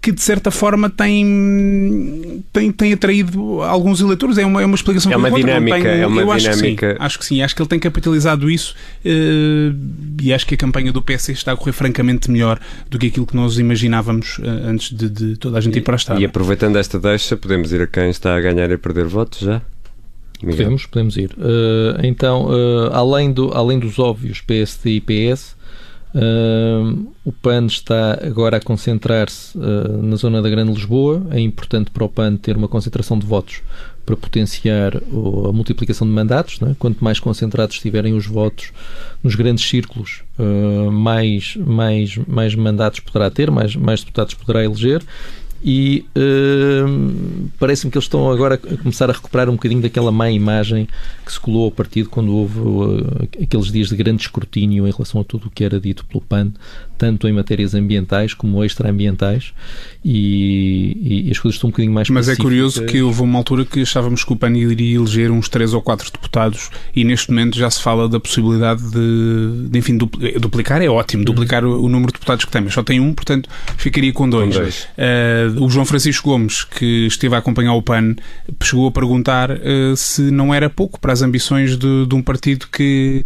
que 0.02 0.12
de 0.12 0.22
certa 0.22 0.50
forma 0.50 0.90
tem, 0.90 2.44
tem, 2.54 2.72
tem 2.72 2.94
atraído 2.94 3.62
alguns 3.62 4.00
eleitores. 4.00 4.38
É 4.38 4.46
uma, 4.46 4.62
é 4.62 4.66
uma 4.66 4.76
explicação 4.76 5.12
é 5.12 5.18
uma 5.18 5.30
dinâmica, 5.30 5.82
tem, 5.82 6.02
é 6.02 6.08
uma 6.08 6.22
eu 6.22 6.38
dinâmica. 6.38 6.48
Acho 6.48 6.60
que, 6.60 6.96
sim, 6.96 6.98
acho 7.00 7.20
que 7.20 7.26
sim, 7.26 7.42
acho 7.42 7.56
que 7.56 7.62
ele 7.62 7.70
tem 7.70 7.80
capitalizado 7.80 8.50
isso 8.50 8.76
uh, 9.06 9.76
e 10.22 10.34
acho 10.34 10.46
que 10.48 10.56
a 10.56 10.58
campanha 10.58 10.92
do 10.94 11.02
PS 11.02 11.30
está 11.30 11.52
a 11.52 11.58
correr 11.58 11.74
francamente 11.74 12.32
melhor 12.32 12.60
do 12.90 12.98
que 12.98 13.08
aquilo 13.08 13.26
que 13.26 13.36
nós 13.36 13.60
imaginávamos 13.60 14.38
uh, 14.40 14.44
antes 14.68 14.96
de, 14.96 15.10
de, 15.10 15.38
toda 15.38 15.58
a 15.58 15.62
gente 15.62 15.78
ir 15.78 15.82
para 15.82 15.96
a 15.96 15.98
estrada. 15.98 16.22
E 16.22 16.26
aproveitando 16.26 16.78
esta 16.78 16.98
deixa, 16.98 17.36
podemos 17.36 17.74
ir 17.74 17.82
a 17.82 17.88
quem 17.88 18.10
está 18.10 18.36
a 18.36 18.40
ganhar 18.40 18.70
e 18.70 18.74
a 18.74 18.78
perder 18.78 19.06
votos 19.06 19.40
já? 19.40 19.62
Miguel. 20.42 20.58
Podemos, 20.58 20.86
podemos 20.86 21.18
ir. 21.18 21.32
Uh, 21.32 22.00
então, 22.04 22.48
além, 22.94 23.34
do, 23.34 23.52
além 23.54 23.78
dos 23.78 24.00
óbvios 24.00 24.40
PSD 24.40 24.92
e 24.92 25.02
PS, 25.02 25.59
Uh, 26.14 27.12
o 27.24 27.32
PAN 27.32 27.68
está 27.68 28.20
agora 28.26 28.58
a 28.58 28.60
concentrar-se 28.60 29.56
uh, 29.58 30.02
na 30.02 30.16
zona 30.16 30.42
da 30.42 30.50
Grande 30.50 30.74
Lisboa. 30.74 31.26
É 31.32 31.40
importante 31.40 31.92
para 31.92 32.04
o 32.04 32.10
PAN 32.10 32.36
ter 32.36 32.58
uma 32.58 32.68
concentração 32.68 33.18
de 33.20 33.26
votos 33.26 33.62
para 34.06 34.18
potenciar 34.18 34.98
a 34.98 35.52
multiplicação 35.52 36.08
de 36.08 36.14
mandatos. 36.14 36.60
Né? 36.60 36.76
Quanto 36.80 37.04
mais 37.04 37.20
concentrados 37.20 37.76
estiverem 37.76 38.14
os 38.16 38.26
votos 38.26 38.72
nos 39.24 39.36
grandes 39.36 39.68
círculos, 39.68 40.24
uh, 40.40 40.92
mais, 40.92 41.56
mais, 41.58 42.18
mais 42.28 42.56
mandatos 42.56 43.02
poderá 43.02 43.30
ter, 43.30 43.52
mais, 43.52 43.76
mais 43.76 44.00
deputados 44.00 44.34
poderá 44.34 44.64
eleger 44.64 45.04
e 45.64 46.06
parece-me 47.60 47.92
que 47.92 47.98
eles 47.98 48.06
estão 48.06 48.32
agora 48.32 48.56
a 48.56 48.78
começar 48.78 49.10
a 49.10 49.14
recuperar 49.14 49.50
um 49.50 49.54
bocadinho 49.54 49.82
daquela 49.82 50.12
má 50.12 50.30
imagem 50.32 50.88
que 51.26 51.32
se 51.32 51.40
colou 51.40 51.66
ao 51.66 51.72
partido 51.72 52.10
quando 52.10 52.34
houve 52.34 52.60
uh, 52.60 53.44
aqueles 53.44 53.72
dias 53.72 53.90
de 53.90 53.96
grande 53.96 54.22
escrutínio 54.22 54.88
em 54.88 54.92
relação 54.92 55.22
a 55.22 55.24
tudo 55.24 55.48
o 55.48 55.50
que 55.50 55.64
era 55.64 55.80
dito 55.80 56.06
pelo 56.06 56.22
PAN, 56.22 56.52
tanto 57.00 57.30
em 57.30 57.34
matérias 57.34 57.74
ambientais 57.74 58.34
como 58.34 58.64
extraambientais, 58.64 59.54
e, 60.04 61.26
e 61.28 61.32
as 61.32 61.40
coisas 61.40 61.56
estão 61.56 61.70
um 61.70 61.72
bocadinho 61.72 61.94
mais 61.94 62.10
Mas 62.10 62.28
é 62.28 62.36
curioso 62.36 62.86
que 62.86 63.02
houve 63.02 63.22
uma 63.22 63.40
altura 63.40 63.64
que 63.66 63.82
achávamos 63.82 64.24
que 64.24 64.34
o 64.34 64.36
PAN 64.36 64.52
iria 64.52 64.98
eleger 64.98 65.32
uns 65.32 65.48
3 65.48 65.74
ou 65.74 65.82
4 65.82 66.12
deputados, 66.12 66.70
e 66.94 67.06
neste 67.06 67.32
momento 67.32 67.58
já 67.58 67.70
se 67.70 67.82
fala 67.82 68.10
da 68.10 68.20
possibilidade 68.20 68.84
de, 68.92 69.70
de 69.70 69.80
enfim, 69.80 69.98
duplicar 69.98 70.82
é 70.82 70.90
ótimo, 70.90 71.24
duplicar 71.24 71.64
o, 71.64 71.84
o, 71.84 71.90
número 71.90 72.12
de 72.12 72.20
deputados 72.20 72.44
que 72.44 72.52
tem, 72.52 72.62
mas 72.62 72.74
só 72.74 72.84
tem 72.84 73.00
um, 73.00 73.14
portanto 73.14 73.50
ficaria 73.78 74.12
com 74.12 74.30
dois. 74.30 74.56
Com 74.56 74.62
dois. 74.62 74.88
Uh, 74.98 75.64
o 75.64 75.70
João 75.70 75.86
Francisco 75.86 76.30
Gomes, 76.30 76.66
que 76.66 77.08
esteve 77.08 77.34
a 77.34 77.38
acompanhar 77.38 77.74
o 77.74 77.82
PAN, 77.82 78.16
chegou 78.62 78.88
a 78.88 78.92
perguntar 78.92 79.52
uh, 79.52 79.96
se 79.96 80.24
não 80.24 80.54
era 80.54 80.70
pouco 80.70 81.00
para 81.00 81.14
as 81.14 81.22
ambições 81.22 81.78
de, 81.78 82.06
de 82.06 82.16
um 82.16 82.22
partido 82.22 82.68
que, 82.70 83.26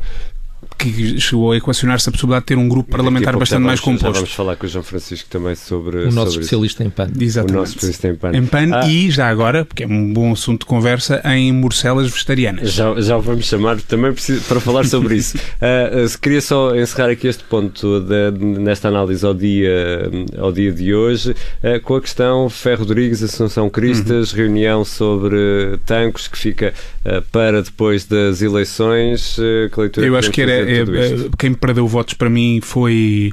que 0.75 1.19
chegou 1.19 1.51
a 1.51 1.57
equacionar-se 1.57 2.09
a 2.09 2.11
possibilidade 2.11 2.43
de 2.43 2.47
ter 2.47 2.57
um 2.57 2.67
grupo 2.67 2.89
parlamentar 2.91 3.37
bastante 3.37 3.63
vamos, 3.63 3.67
mais 3.67 3.79
composto. 3.79 4.13
vamos 4.13 4.33
falar 4.33 4.55
com 4.55 4.65
o 4.65 4.69
João 4.69 4.83
Francisco 4.83 5.29
também 5.29 5.55
sobre. 5.55 5.97
O 5.97 6.11
nosso 6.11 6.31
sobre 6.31 6.43
especialista 6.43 6.83
isso. 6.83 6.87
em 6.87 6.89
PAN. 6.89 7.11
Exatamente. 7.19 7.55
O 7.55 7.59
nosso 7.59 7.71
especialista 7.71 8.07
em 8.07 8.15
PAN. 8.15 8.31
Em 8.33 8.45
PAN 8.45 8.75
ah. 8.75 8.87
e 8.87 9.11
já 9.11 9.27
agora, 9.27 9.65
porque 9.65 9.83
é 9.83 9.87
um 9.87 10.13
bom 10.13 10.31
assunto 10.31 10.61
de 10.61 10.65
conversa, 10.65 11.21
em 11.25 11.51
morcelas 11.51 12.09
vegetarianas. 12.09 12.71
Já, 12.71 12.99
já 12.99 13.17
vamos 13.17 13.45
chamar 13.45 13.79
também 13.81 14.13
para 14.47 14.59
falar 14.59 14.85
sobre 14.85 15.15
isso. 15.15 15.37
uh, 15.57 16.19
queria 16.19 16.41
só 16.41 16.75
encerrar 16.75 17.09
aqui 17.09 17.27
este 17.27 17.43
ponto 17.43 17.99
de, 18.01 18.31
nesta 18.59 18.87
análise 18.87 19.25
ao 19.25 19.33
dia, 19.33 20.09
ao 20.37 20.51
dia 20.51 20.71
de 20.71 20.93
hoje 20.93 21.31
uh, 21.31 21.79
com 21.81 21.95
a 21.95 22.01
questão 22.01 22.49
Ferro 22.49 22.79
Rodrigues, 22.79 23.23
Assunção 23.23 23.69
Cristas, 23.69 24.31
uhum. 24.31 24.37
reunião 24.37 24.85
sobre 24.85 25.77
tancos 25.85 26.27
que 26.27 26.37
fica 26.37 26.73
uh, 27.05 27.21
para 27.31 27.61
depois 27.61 28.05
das 28.05 28.41
eleições. 28.41 29.35
que 29.71 29.79
leitura 29.79 30.07
Eu 30.07 30.17
acho 30.17 30.31
que 30.31 30.41
era, 30.41 30.62
é, 30.63 30.81
é 30.81 31.29
quem 31.37 31.53
perdeu 31.53 31.87
votos 31.87 32.13
para 32.13 32.29
mim 32.29 32.59
foi 32.61 33.31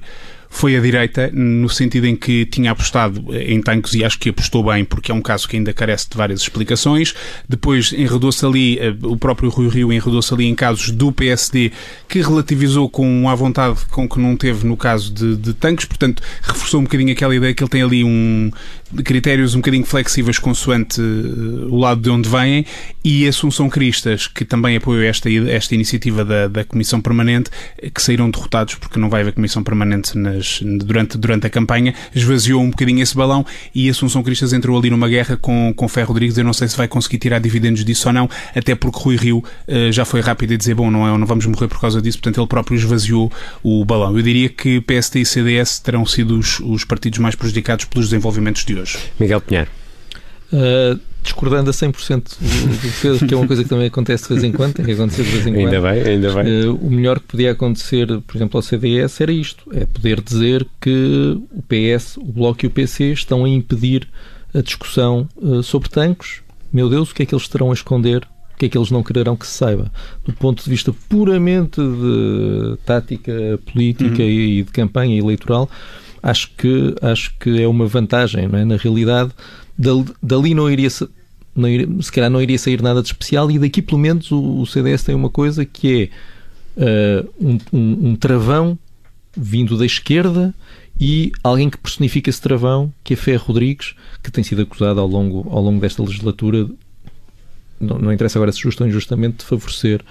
foi 0.53 0.77
a 0.77 0.81
direita, 0.81 1.31
no 1.33 1.69
sentido 1.69 2.07
em 2.09 2.17
que 2.17 2.45
tinha 2.45 2.73
apostado 2.73 3.25
em 3.35 3.63
tanques 3.63 3.95
e 3.95 4.05
acho 4.05 4.19
que 4.19 4.29
apostou 4.29 4.65
bem, 4.65 4.85
porque 4.85 5.13
é 5.13 5.15
um 5.15 5.23
caso 5.23 5.49
que 5.49 5.57
ainda 5.57 5.73
carece 5.73 6.11
de 6.11 6.17
várias 6.17 6.43
explicações. 6.43 7.15
Depois 7.49 7.93
enredou-se 7.93 8.45
ali, 8.45 8.79
eh, 8.79 8.93
o 9.03 9.17
próprio 9.17 9.49
Rui 9.49 9.69
Rio 9.69 9.93
enredou-se 9.93 10.35
ali 10.35 10.47
em 10.47 10.55
casos 10.55 10.91
do 10.91 11.13
PSD, 11.13 11.71
que 12.09 12.21
relativizou 12.21 12.91
com 12.91 13.29
a 13.29 13.35
vontade 13.35 13.79
com 13.91 14.09
que 14.09 14.19
não 14.19 14.37
teve 14.37 14.67
no 14.67 14.77
caso 14.77 15.15
de, 15.15 15.37
de 15.37 15.55
tanques, 15.55 15.85
portanto, 15.85 16.21
reforçou 16.43 16.81
um 16.81 16.85
bocadinho 16.85 17.13
aquela 17.13 17.35
ideia 17.35 17.55
que 17.55 17.63
ele 17.63 17.71
tem 17.71 17.83
ali 17.83 18.03
um 18.03 18.51
critérios 19.05 19.55
um 19.55 19.59
bocadinho 19.59 19.85
flexíveis 19.85 20.39
consoante 20.39 21.01
eh, 21.01 21.05
o 21.69 21.77
lado 21.77 22.01
de 22.01 22.11
onde 22.11 22.29
vêm 22.29 22.67
e 23.05 23.27
Assunção 23.29 23.69
Cristas, 23.69 24.27
que 24.27 24.45
também 24.45 24.77
apoiou 24.77 25.05
esta, 25.05 25.31
esta 25.31 25.75
iniciativa 25.75 26.25
da, 26.25 26.49
da 26.49 26.65
Comissão 26.65 27.01
Permanente, 27.01 27.51
que 27.95 28.03
saíram 28.03 28.29
derrotados 28.29 28.75
porque 28.75 28.99
não 28.99 29.09
vai 29.09 29.21
haver 29.23 29.33
Comissão 29.33 29.63
Permanente 29.63 30.19
nas 30.19 30.40
durante, 30.63 31.19
durante 31.19 31.47
a 31.47 31.51
campanha, 31.51 31.95
esvaziou 32.15 32.63
um 32.63 32.71
bocadinho 32.71 33.03
esse 33.03 33.15
balão 33.15 33.45
e 33.75 33.89
Assunção 33.89 34.23
Cristas 34.23 34.53
entrou 34.53 34.79
ali 34.79 34.91
numa 34.91 35.09
guerra 35.09 35.37
com, 35.37 35.73
com 35.75 35.89
Ferro 35.89 36.09
Rodrigues. 36.09 36.39
Eu 36.39 36.45
não 36.45 36.53
sei 36.53 36.69
se 36.69 36.77
vai 36.77 36.89
conseguir 36.89 37.19
tirar 37.19 37.39
dividendos 37.39 37.85
disso 37.85 38.09
ou 38.09 38.13
não, 38.13 38.29
até 38.55 38.75
porque 38.75 38.99
Rui 38.99 39.17
Rio 39.17 39.39
uh, 39.39 39.93
já 39.93 40.05
foi 40.05 40.21
rápido 40.21 40.55
a 40.55 40.57
dizer: 40.57 40.75
bom, 40.75 40.91
não, 40.91 41.07
é, 41.07 41.19
não 41.19 41.27
vamos 41.27 41.47
morrer 41.47 41.69
por 41.69 41.81
causa 41.81 42.01
disso, 42.01 42.19
portanto 42.19 42.41
ele 42.41 42.47
próprio 42.47 42.77
esvaziou 42.77 43.31
o 43.63 43.85
balão. 43.85 44.17
Eu 44.17 44.23
diria 44.23 44.49
que 44.49 44.81
PST 44.81 45.21
e 45.21 45.25
CDS 45.25 45.79
terão 45.81 46.05
sido 46.07 46.39
os, 46.39 46.61
os 46.61 46.85
partidos 46.85 47.19
mais 47.19 47.35
prejudicados 47.35 47.85
pelos 47.85 48.09
desenvolvimentos 48.09 48.65
de 48.65 48.75
hoje. 48.75 48.99
Miguel 49.19 49.41
Pinheiro. 49.41 49.71
Uh, 50.53 50.99
discordando 51.23 51.71
a 51.71 51.73
100% 51.73 52.39
do 52.39 53.01
Pedro, 53.03 53.27
que 53.27 53.35
é 53.35 53.37
uma 53.37 53.47
coisa 53.47 53.63
que 53.63 53.69
também 53.69 53.87
acontece 53.87 54.25
de 54.25 54.29
vez 54.31 54.45
em 54.45 54.53
quando, 54.53 54.75
tem 54.75 54.85
que 54.85 54.93
acontecer 54.93 55.23
de 55.23 55.31
vez 55.31 55.47
em 55.47 55.53
quando. 55.53 55.75
Ainda 55.75 55.81
bem, 55.81 56.03
ainda 56.03 56.35
bem. 56.35 56.67
Uh, 56.67 56.75
o 56.75 56.91
melhor 56.91 57.21
que 57.21 57.27
podia 57.27 57.53
acontecer, 57.53 58.07
por 58.27 58.37
exemplo, 58.37 58.59
ao 58.59 58.63
CDS 58.63 59.21
era 59.21 59.33
isto: 59.33 59.65
é 59.73 59.85
poder 59.87 60.21
dizer 60.21 60.67
que 60.81 61.39
o 61.51 61.63
PS, 61.63 62.17
o 62.17 62.25
Bloco 62.25 62.65
e 62.65 62.67
o 62.67 62.71
PC 62.71 63.13
estão 63.13 63.45
a 63.45 63.49
impedir 63.49 64.09
a 64.55 64.61
discussão 64.61 65.29
uh, 65.37 65.63
sobre 65.63 65.89
tanques. 65.89 66.41
Meu 66.73 66.89
Deus, 66.89 67.11
o 67.11 67.15
que 67.15 67.23
é 67.23 67.27
que 67.27 67.35
eles 67.35 67.49
terão 67.49 67.71
a 67.71 67.75
esconder? 67.75 68.27
O 68.55 68.59
que 68.61 68.67
é 68.67 68.69
que 68.69 68.77
eles 68.77 68.91
não 68.91 69.03
quererão 69.03 69.37
que 69.37 69.47
se 69.47 69.55
saiba? 69.55 69.91
Do 70.25 70.33
ponto 70.33 70.63
de 70.63 70.69
vista 70.69 70.93
puramente 71.09 71.81
de 71.81 72.77
tática 72.85 73.59
política 73.73 74.23
uhum. 74.23 74.29
e 74.29 74.63
de 74.63 74.71
campanha 74.71 75.19
eleitoral, 75.19 75.69
acho 76.23 76.51
que, 76.57 76.95
acho 77.01 77.35
que 77.39 77.63
é 77.63 77.67
uma 77.67 77.87
vantagem, 77.87 78.49
não 78.49 78.59
é? 78.59 78.65
Na 78.65 78.77
realidade, 78.77 79.33
dali 80.23 80.55
não 80.55 80.71
iria, 80.71 80.89
não 81.55 81.69
iria, 81.69 81.89
se 82.03 82.13
calhar 82.13 82.31
não 82.31 82.41
iria 82.41 82.59
sair 82.59 82.83
nada 82.83 83.03
de 83.03 83.09
especial 83.09 83.51
e 83.51 83.59
daqui 83.59 83.83
pelo 83.83 83.99
menos 83.99 84.31
o, 84.31 84.61
o 84.61 84.67
CDS 84.67 85.03
tem 85.03 85.15
uma 85.15 85.31
coisa 85.31 85.65
que 85.65 86.11
é 86.77 87.23
uh, 87.25 87.29
um, 87.41 87.59
um, 87.73 88.09
um, 88.11 88.17
travão 88.17 88.79
vindo 89.37 89.77
da 89.77 89.87
esquerda 89.87 90.55
e 91.01 91.33
alguém 91.43 91.71
que 91.71 91.79
personifica 91.79 92.29
esse 92.29 92.41
travão, 92.41 92.93
que 93.03 93.15
é 93.15 93.17
Ferro 93.17 93.47
Rodrigues, 93.47 93.95
que 94.23 94.31
tem 94.31 94.45
sido 94.45 94.63
acusado 94.63 95.01
ao 95.01 95.07
longo, 95.07 95.49
ao 95.51 95.63
longo 95.63 95.81
desta 95.81 96.03
legislatura, 96.03 96.69
não, 97.81 97.99
não 97.99 98.13
interessa 98.13 98.39
agora 98.39 98.53
se 98.53 98.61
justo 98.61 98.83
ou 98.83 98.89
injustamente, 98.89 99.39
de 99.39 99.45
favorecer 99.45 100.05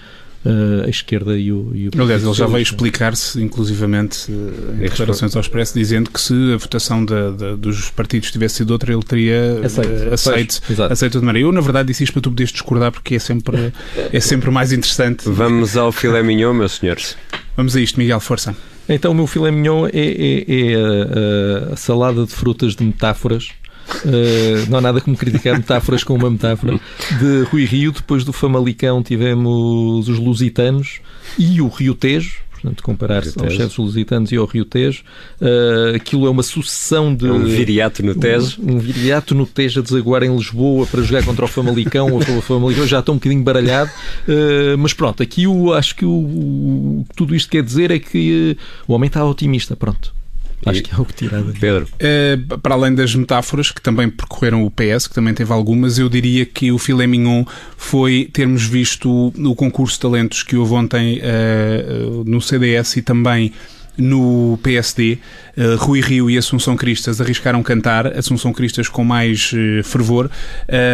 uh, 0.46 0.86
a 0.86 0.89
esquerda 0.89 1.38
e 1.38 1.51
o, 1.51 1.72
e 1.74 1.88
o 1.88 1.91
Aliás, 2.01 2.24
ele 2.24 2.34
já 2.34 2.48
veio 2.48 2.62
explicar-se, 2.62 3.41
inclusivamente, 3.41 4.31
uh, 4.31 4.75
em 4.75 4.79
declarações 4.79 5.36
ao 5.36 5.41
Expresso, 5.41 5.74
dizendo 5.74 6.10
que 6.10 6.19
se 6.19 6.34
a 6.53 6.58
votação 6.58 7.03
da, 7.03 7.31
da, 7.31 7.55
dos 7.55 7.89
partidos 7.89 8.31
tivesse 8.31 8.55
sido 8.55 8.72
outra, 8.72 8.93
ele 8.93 9.03
teria 9.03 9.62
aceito, 9.63 10.10
uh, 10.10 10.13
aceito, 10.13 10.84
aceito 10.84 11.19
de 11.19 11.25
maneira. 11.25 11.48
Eu, 11.48 11.51
na 11.51 11.62
verdade, 11.62 11.88
disse 11.88 12.03
isto 12.03 12.13
para 12.13 12.22
tu 12.22 12.29
poderes 12.29 12.51
discordar, 12.51 12.91
porque 12.91 13.15
é 13.15 13.19
sempre, 13.19 13.74
é 14.12 14.19
sempre 14.19 14.50
mais 14.51 14.72
interessante. 14.72 15.24
Vamos 15.29 15.77
ao 15.77 15.91
filé 15.91 16.22
mignon, 16.24 16.53
meus 16.53 16.74
senhores. 16.74 17.17
Vamos 17.55 17.75
a 17.75 17.81
isto, 17.81 18.00
Miguel, 18.00 18.19
força. 18.19 18.55
Então, 18.88 19.12
o 19.12 19.15
meu 19.15 19.27
filé 19.27 19.51
mignon 19.51 19.86
é, 19.86 19.89
é, 19.93 20.46
é 20.48 20.75
a, 21.69 21.74
a, 21.74 21.75
salada 21.75 22.25
de 22.25 22.31
frutas 22.31 22.75
de 22.75 22.84
metáforas 22.84 23.50
Uh, 24.05 24.69
não 24.69 24.77
há 24.77 24.81
nada 24.81 25.01
como 25.01 25.17
criticar 25.17 25.55
metáforas 25.58 26.03
com 26.03 26.15
uma 26.15 26.29
metáfora. 26.29 26.79
De 27.19 27.43
Rui 27.51 27.65
Rio, 27.65 27.91
depois 27.91 28.24
do 28.24 28.34
Famalicão 28.34 29.01
tivemos 29.03 30.08
os 30.08 30.17
Lusitanos 30.19 31.01
e 31.38 31.62
o 31.62 31.67
Rio 31.67 31.93
Tejo, 31.96 32.39
portanto, 32.60 32.84
comparar-se 32.84 33.39
aos 33.39 33.53
chefes 33.53 33.77
lusitanos 33.77 34.31
e 34.31 34.36
ao 34.36 34.46
Rio 34.46 34.65
Tejo. 34.65 35.03
Uh, 35.41 35.96
aquilo 35.96 36.27
é 36.27 36.29
uma 36.29 36.43
sucessão 36.43 37.13
de. 37.13 37.27
É 37.27 37.31
um 37.31 37.43
viriato 37.46 38.03
no 38.03 38.13
Tejo. 38.15 38.62
Um, 38.62 38.75
um, 38.75 38.79
viriato 38.79 39.34
no 39.34 39.46
Tejo 39.46 39.79
a 39.79 39.84
desaguar 39.84 40.24
em 40.24 40.36
Lisboa 40.36 40.86
para 40.86 41.01
jogar 41.01 41.24
contra 41.24 41.46
o 41.46 41.48
Famalicão. 41.48 42.15
o 42.15 42.41
Famalicão 42.41 42.86
já 42.86 43.00
está 43.00 43.12
um 43.12 43.15
bocadinho 43.15 43.43
baralhado. 43.43 43.91
Uh, 44.27 44.77
mas 44.77 44.93
pronto, 44.93 45.24
aqui 45.24 45.43
eu 45.43 45.74
acho 45.74 45.96
que 45.96 46.05
o, 46.05 46.10
o, 46.12 47.05
tudo 47.15 47.36
isto 47.36 47.50
quer 47.50 47.63
dizer 47.63 47.91
é 47.91 48.00
que 48.00 48.58
uh, 48.58 48.91
o 48.91 48.93
homem 48.93 49.08
está 49.08 49.24
otimista. 49.25 49.75
Pronto. 49.75 50.18
Acho 50.65 50.83
que 50.83 50.93
é 50.93 50.97
o 50.97 51.05
que 51.05 51.13
tirado. 51.13 51.53
Pedro. 51.59 51.87
Uh, 51.95 52.57
para 52.59 52.75
além 52.75 52.93
das 52.93 53.15
metáforas 53.15 53.71
que 53.71 53.81
também 53.81 54.09
percorreram 54.09 54.65
o 54.65 54.71
PS, 54.71 55.07
que 55.07 55.13
também 55.13 55.33
teve 55.33 55.51
algumas, 55.53 55.97
eu 55.97 56.09
diria 56.09 56.45
que 56.45 56.71
o 56.71 56.77
filé 56.77 57.07
mignon 57.07 57.45
foi 57.77 58.29
termos 58.31 58.65
visto 58.65 59.33
o 59.37 59.55
concurso 59.55 59.95
de 59.95 60.01
talentos 60.01 60.43
que 60.43 60.55
houve 60.55 60.73
ontem 60.73 61.19
uh, 61.19 62.23
no 62.25 62.41
CDS 62.41 62.97
e 62.97 63.01
também 63.01 63.53
no 63.97 64.57
PSD, 64.63 65.19
uh, 65.59 65.75
Rui 65.77 66.01
Rio 66.01 66.29
e 66.29 66.37
Assunção 66.37 66.75
Cristas 66.75 67.19
arriscaram 67.19 67.61
cantar, 67.61 68.07
Assunção 68.17 68.53
Cristas 68.53 68.87
com 68.87 69.03
mais 69.03 69.51
uh, 69.53 69.83
fervor. 69.83 70.29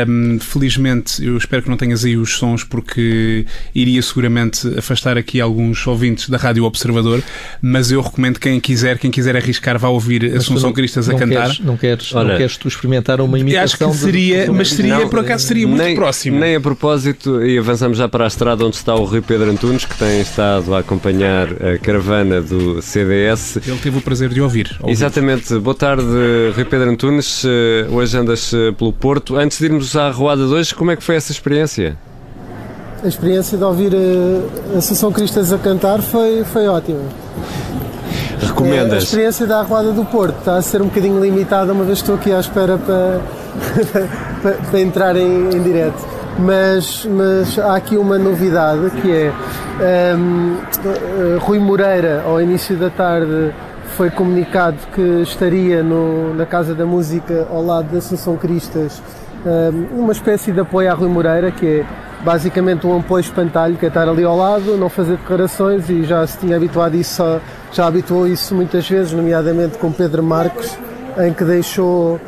Um, 0.07 0.39
felizmente, 0.39 1.23
eu 1.23 1.37
espero 1.37 1.63
que 1.63 1.69
não 1.69 1.77
tenhas 1.77 2.03
aí 2.03 2.17
os 2.17 2.33
sons, 2.37 2.63
porque 2.63 3.45
iria 3.73 4.01
seguramente 4.01 4.67
afastar 4.77 5.17
aqui 5.17 5.39
alguns 5.39 5.85
ouvintes 5.85 6.29
da 6.29 6.37
Rádio 6.37 6.63
Observador, 6.63 7.21
mas 7.61 7.91
eu 7.91 8.01
recomendo 8.01 8.39
quem 8.39 8.59
quiser, 8.59 8.97
quem 8.97 9.11
quiser 9.11 9.35
arriscar, 9.35 9.77
vá 9.77 9.89
ouvir 9.89 10.23
mas 10.23 10.43
Assunção 10.43 10.69
não, 10.69 10.73
Cristas 10.73 11.07
não 11.07 11.15
a 11.15 11.19
cantar. 11.19 11.43
Queres, 11.43 11.59
não, 11.59 11.77
queres, 11.77 12.15
Olha, 12.15 12.29
não 12.29 12.37
queres 12.37 12.57
tu 12.57 12.67
experimentar 12.67 13.21
uma 13.21 13.37
imitação? 13.37 13.89
Acho 13.89 13.99
que 13.99 14.05
seria, 14.05 14.45
de... 14.45 14.51
mas 14.51 14.69
seria, 14.69 14.99
não, 14.99 15.09
por 15.09 15.19
acaso, 15.19 15.45
seria 15.45 15.67
muito 15.67 15.81
nem, 15.81 15.95
próximo. 15.95 16.39
Nem 16.39 16.55
a 16.55 16.61
propósito, 16.61 17.43
e 17.45 17.57
avançamos 17.57 17.97
já 17.97 18.07
para 18.07 18.23
a 18.23 18.27
estrada 18.27 18.65
onde 18.65 18.75
está 18.75 18.95
o 18.95 19.05
Rui 19.05 19.21
Pedro 19.21 19.49
Antunes, 19.49 19.85
que 19.85 19.97
tem 19.97 20.21
estado 20.21 20.73
a 20.73 20.79
acompanhar 20.79 21.47
a 21.63 21.77
caravana 21.77 22.41
do 22.41 22.81
CDS. 22.81 23.57
Ele 23.57 23.77
teve 23.77 23.97
o 23.97 24.01
prazer 24.01 24.29
de 24.29 24.41
ouvir. 24.41 24.54
Ouvir. 24.55 24.79
Exatamente. 24.87 25.57
Boa 25.59 25.75
tarde, 25.75 26.03
Rui 26.55 26.65
Pedro 26.65 26.89
Antunes. 26.89 27.43
Eh, 27.45 27.87
hoje 27.91 28.17
andas 28.17 28.53
eh, 28.53 28.71
pelo 28.71 28.93
Porto. 28.93 29.35
Antes 29.35 29.59
de 29.59 29.65
irmos 29.65 29.95
à 29.95 30.09
Roada 30.09 30.45
de 30.47 30.53
hoje, 30.53 30.73
como 30.73 30.91
é 30.91 30.95
que 30.95 31.03
foi 31.03 31.15
essa 31.15 31.31
experiência? 31.31 31.97
A 33.03 33.07
experiência 33.07 33.57
de 33.57 33.63
ouvir 33.63 33.93
eh, 33.93 34.75
a 34.75 34.77
Associação 34.77 35.11
Cristas 35.11 35.51
a 35.51 35.57
cantar 35.57 36.01
foi, 36.01 36.43
foi 36.45 36.67
ótima. 36.67 37.01
Recomendas? 38.39 38.93
É, 38.93 38.95
a 38.95 38.99
experiência 38.99 39.47
da 39.47 39.59
Arruada 39.59 39.91
do 39.91 40.05
Porto 40.05 40.37
está 40.39 40.55
a 40.55 40.61
ser 40.61 40.81
um 40.81 40.85
bocadinho 40.85 41.21
limitada, 41.21 41.73
uma 41.73 41.83
vez 41.83 41.99
estou 41.99 42.15
aqui 42.15 42.31
à 42.31 42.39
espera 42.39 42.77
para, 42.77 43.21
para, 44.41 44.53
para 44.53 44.79
entrar 44.79 45.15
em, 45.15 45.49
em 45.49 45.63
direto 45.63 46.15
mas, 46.37 47.05
mas 47.05 47.57
há 47.57 47.77
aqui 47.77 47.95
uma 47.95 48.17
novidade 48.17 48.89
que 49.01 49.09
é 49.09 49.33
um, 50.17 50.57
ehm, 50.57 51.37
Rui 51.39 51.59
Moreira, 51.59 52.23
ao 52.25 52.41
início 52.41 52.75
da 52.75 52.89
tarde, 52.89 53.53
foi 53.95 54.09
comunicado 54.09 54.77
que 54.93 55.21
estaria 55.21 55.81
no, 55.81 56.33
na 56.33 56.45
Casa 56.45 56.75
da 56.75 56.85
Música 56.85 57.47
ao 57.49 57.65
lado 57.65 57.89
da 57.89 57.99
Assunção 57.99 58.35
Cristas 58.35 59.01
ehm, 59.45 59.87
uma 59.97 60.11
espécie 60.11 60.51
de 60.51 60.59
apoio 60.59 60.91
à 60.91 60.93
Rui 60.93 61.07
Moreira, 61.07 61.49
que 61.49 61.65
é 61.65 61.85
basicamente 62.21 62.85
um 62.85 62.99
apoio 62.99 63.21
espantalho, 63.21 63.77
que 63.77 63.85
é 63.85 63.87
estar 63.87 64.09
ali 64.09 64.25
ao 64.25 64.35
lado, 64.35 64.75
não 64.75 64.89
fazer 64.89 65.15
declarações 65.15 65.89
e 65.89 66.03
já 66.03 66.27
se 66.27 66.37
tinha 66.39 66.57
habituado 66.57 66.95
isso, 66.95 67.23
já 67.71 67.87
habituou 67.87 68.27
isso 68.27 68.53
muitas 68.53 68.87
vezes, 68.89 69.13
nomeadamente 69.13 69.77
com 69.77 69.89
Pedro 69.91 70.21
Marques, 70.21 70.77
em 71.17 71.31
que 71.31 71.45
deixou 71.45 72.19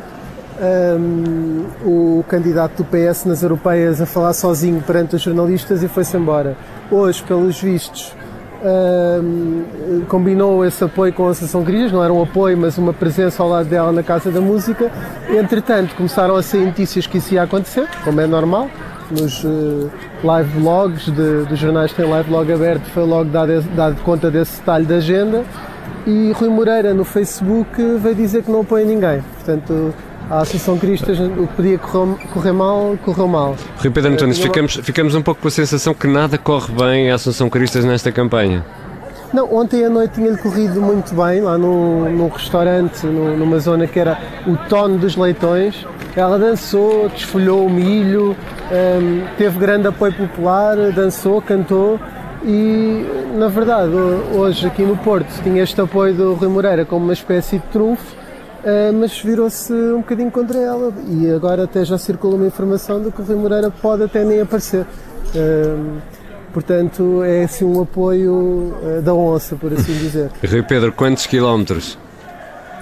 um, 0.98 1.66
o 1.84 2.24
candidato 2.28 2.82
do 2.82 2.84
PS 2.84 3.26
nas 3.26 3.42
europeias 3.42 4.00
a 4.00 4.06
falar 4.06 4.32
sozinho 4.32 4.80
perante 4.80 5.16
os 5.16 5.22
jornalistas 5.22 5.82
e 5.82 5.88
foi-se 5.88 6.16
embora. 6.16 6.56
Hoje, 6.90 7.22
pelos 7.24 7.60
vistos, 7.60 8.16
um, 8.64 10.04
combinou 10.08 10.64
esse 10.64 10.82
apoio 10.82 11.12
com 11.12 11.28
a 11.28 11.30
Associação 11.30 11.62
Grias, 11.62 11.92
não 11.92 12.02
era 12.02 12.12
um 12.12 12.22
apoio, 12.22 12.56
mas 12.56 12.76
uma 12.78 12.92
presença 12.92 13.42
ao 13.42 13.48
lado 13.48 13.68
dela 13.68 13.92
na 13.92 14.02
Casa 14.02 14.30
da 14.30 14.40
Música. 14.40 14.90
Entretanto, 15.28 15.94
começaram 15.94 16.34
a 16.36 16.42
sair 16.42 16.66
notícias 16.66 17.06
que 17.06 17.18
isso 17.18 17.34
ia 17.34 17.42
acontecer, 17.42 17.88
como 18.04 18.20
é 18.20 18.26
normal. 18.26 18.68
Nos 19.10 19.42
uh, 19.42 19.90
live 20.22 20.60
blogs 20.60 21.06
de, 21.06 21.44
dos 21.44 21.58
jornais 21.58 21.92
que 21.92 22.02
têm 22.02 22.10
live 22.10 22.28
blog 22.28 22.52
aberto, 22.52 22.84
foi 22.90 23.04
logo 23.04 23.30
dado, 23.30 23.62
dado 23.74 24.02
conta 24.02 24.30
desse 24.30 24.58
detalhe 24.58 24.84
da 24.84 24.96
agenda. 24.96 25.44
E 26.06 26.32
Rui 26.32 26.48
Moreira 26.48 26.92
no 26.94 27.04
Facebook 27.04 27.82
veio 27.98 28.14
dizer 28.14 28.42
que 28.42 28.50
não 28.50 28.60
apoia 28.60 28.84
ninguém. 28.84 29.22
Portanto, 29.36 29.94
a 30.30 30.40
Associação 30.40 30.78
Cristas, 30.78 31.18
o 31.18 31.46
que 31.46 31.54
podia 31.54 31.78
correr, 31.78 32.52
mal, 32.52 32.98
correu 33.04 33.26
mal. 33.26 33.56
Rui 33.78 33.90
Pedro 33.90 34.12
Antunes, 34.12 34.38
ficamos, 34.38 34.74
ficamos 34.74 35.14
um 35.14 35.22
pouco 35.22 35.40
com 35.40 35.48
a 35.48 35.50
sensação 35.50 35.94
que 35.94 36.06
nada 36.06 36.36
corre 36.36 36.72
bem 36.72 37.10
à 37.10 37.14
Associação 37.14 37.48
Cristas 37.48 37.84
nesta 37.84 38.12
campanha. 38.12 38.64
Não, 39.32 39.54
ontem 39.54 39.84
à 39.84 39.90
noite 39.90 40.14
tinha-lhe 40.14 40.38
corrido 40.38 40.80
muito 40.80 41.14
bem, 41.14 41.40
lá 41.40 41.58
num, 41.58 42.08
num 42.10 42.28
restaurante, 42.28 43.06
numa 43.06 43.58
zona 43.58 43.86
que 43.86 43.98
era 43.98 44.18
o 44.46 44.56
Tono 44.68 44.98
dos 44.98 45.16
Leitões. 45.16 45.86
Ela 46.16 46.38
dançou, 46.38 47.08
desfolhou 47.10 47.66
o 47.66 47.70
milho, 47.70 48.34
um, 48.72 49.36
teve 49.36 49.58
grande 49.58 49.86
apoio 49.86 50.12
popular, 50.12 50.76
dançou, 50.92 51.40
cantou 51.42 52.00
e, 52.44 53.06
na 53.34 53.48
verdade, 53.48 53.92
hoje 54.32 54.66
aqui 54.66 54.82
no 54.82 54.96
Porto 54.96 55.28
tinha 55.42 55.62
este 55.62 55.80
apoio 55.80 56.14
do 56.14 56.34
Rui 56.34 56.48
Moreira 56.48 56.84
como 56.84 57.04
uma 57.04 57.12
espécie 57.12 57.58
de 57.58 57.64
trunfo 57.66 58.17
Uh, 58.68 58.92
mas 58.92 59.18
virou-se 59.18 59.72
um 59.72 59.98
bocadinho 59.98 60.30
contra 60.30 60.58
ela 60.58 60.92
e 61.08 61.30
agora 61.30 61.64
até 61.64 61.82
já 61.86 61.96
circula 61.96 62.34
uma 62.34 62.46
informação 62.46 63.02
de 63.02 63.10
que 63.10 63.22
o 63.22 63.24
Rui 63.24 63.36
Moreira 63.36 63.70
pode 63.70 64.02
até 64.02 64.22
nem 64.22 64.42
aparecer. 64.42 64.84
Uh, 65.34 65.96
portanto, 66.52 67.22
é 67.24 67.44
assim 67.44 67.64
um 67.64 67.80
apoio 67.80 68.34
uh, 68.34 69.00
da 69.02 69.14
onça, 69.14 69.56
por 69.56 69.72
assim 69.72 69.94
dizer. 69.94 70.30
Rui 70.46 70.62
Pedro, 70.62 70.92
quantos 70.92 71.24
quilómetros? 71.24 71.96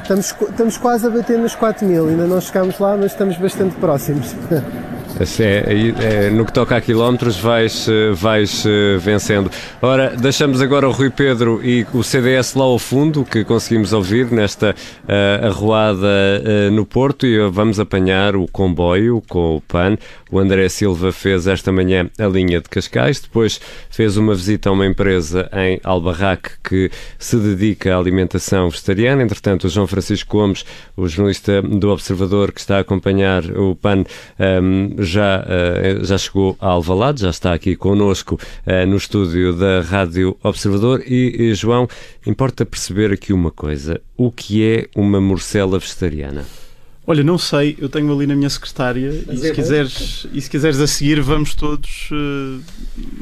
Estamos, 0.02 0.34
estamos 0.40 0.76
quase 0.76 1.06
a 1.06 1.10
bater 1.10 1.38
nos 1.38 1.54
4 1.54 1.86
mil, 1.86 2.08
ainda 2.08 2.26
não 2.26 2.40
chegámos 2.40 2.80
lá, 2.80 2.96
mas 2.96 3.12
estamos 3.12 3.36
bastante 3.36 3.76
próximos. 3.76 4.34
É, 5.18 5.44
é, 5.44 6.26
é, 6.26 6.30
no 6.30 6.44
que 6.44 6.52
toca 6.52 6.76
a 6.76 6.80
quilómetros, 6.80 7.36
vais, 7.38 7.86
vais 8.14 8.64
vencendo. 9.00 9.50
Ora, 9.80 10.14
deixamos 10.16 10.60
agora 10.60 10.88
o 10.88 10.92
Rui 10.92 11.10
Pedro 11.10 11.60
e 11.64 11.86
o 11.92 12.02
CDS 12.02 12.54
lá 12.54 12.64
ao 12.64 12.78
fundo, 12.78 13.24
que 13.24 13.44
conseguimos 13.44 13.92
ouvir 13.92 14.30
nesta 14.30 14.74
uh, 14.74 15.46
arruada 15.46 16.06
uh, 16.06 16.70
no 16.70 16.84
Porto, 16.84 17.26
e 17.26 17.38
vamos 17.50 17.80
apanhar 17.80 18.36
o 18.36 18.46
comboio 18.46 19.22
com 19.28 19.56
o 19.56 19.60
PAN. 19.60 19.96
O 20.28 20.40
André 20.40 20.68
Silva 20.68 21.12
fez 21.12 21.46
esta 21.46 21.70
manhã 21.70 22.10
a 22.18 22.26
linha 22.26 22.60
de 22.60 22.68
Cascais, 22.68 23.20
depois 23.20 23.60
fez 23.88 24.16
uma 24.16 24.34
visita 24.34 24.68
a 24.68 24.72
uma 24.72 24.84
empresa 24.84 25.48
em 25.52 25.80
Albarraque 25.84 26.50
que 26.64 26.90
se 27.16 27.36
dedica 27.36 27.94
à 27.94 27.98
alimentação 27.98 28.68
vegetariana. 28.68 29.22
Entretanto, 29.22 29.64
o 29.64 29.68
João 29.68 29.86
Francisco 29.86 30.36
Gomes, 30.36 30.64
o 30.96 31.06
jornalista 31.06 31.62
do 31.62 31.90
Observador 31.90 32.50
que 32.50 32.58
está 32.58 32.78
a 32.78 32.80
acompanhar 32.80 33.44
o 33.56 33.76
PAN, 33.76 34.04
um, 34.62 34.96
já, 34.98 35.44
uh, 35.44 36.04
já 36.04 36.18
chegou 36.18 36.56
a 36.60 36.70
Alvalade, 36.70 37.22
já 37.22 37.30
está 37.30 37.54
aqui 37.54 37.76
connosco 37.76 38.34
uh, 38.34 38.86
no 38.86 38.96
estúdio 38.96 39.52
da 39.52 39.80
Rádio 39.82 40.36
Observador. 40.42 41.04
E, 41.06 41.54
João, 41.54 41.88
importa 42.26 42.66
perceber 42.66 43.12
aqui 43.12 43.32
uma 43.32 43.52
coisa: 43.52 44.00
o 44.16 44.32
que 44.32 44.64
é 44.64 44.88
uma 44.96 45.20
morcela 45.20 45.78
vegetariana? 45.78 46.65
Olha, 47.08 47.22
não 47.22 47.38
sei, 47.38 47.76
eu 47.78 47.88
tenho 47.88 48.12
ali 48.12 48.26
na 48.26 48.34
minha 48.34 48.50
secretária 48.50 49.24
e 49.30 49.36
se, 49.36 49.48
é 49.48 49.52
quiseres, 49.52 50.26
e 50.32 50.40
se 50.40 50.50
quiseres 50.50 50.80
a 50.80 50.88
seguir 50.88 51.20
vamos 51.20 51.54
todos 51.54 52.08
uh, 52.10 52.60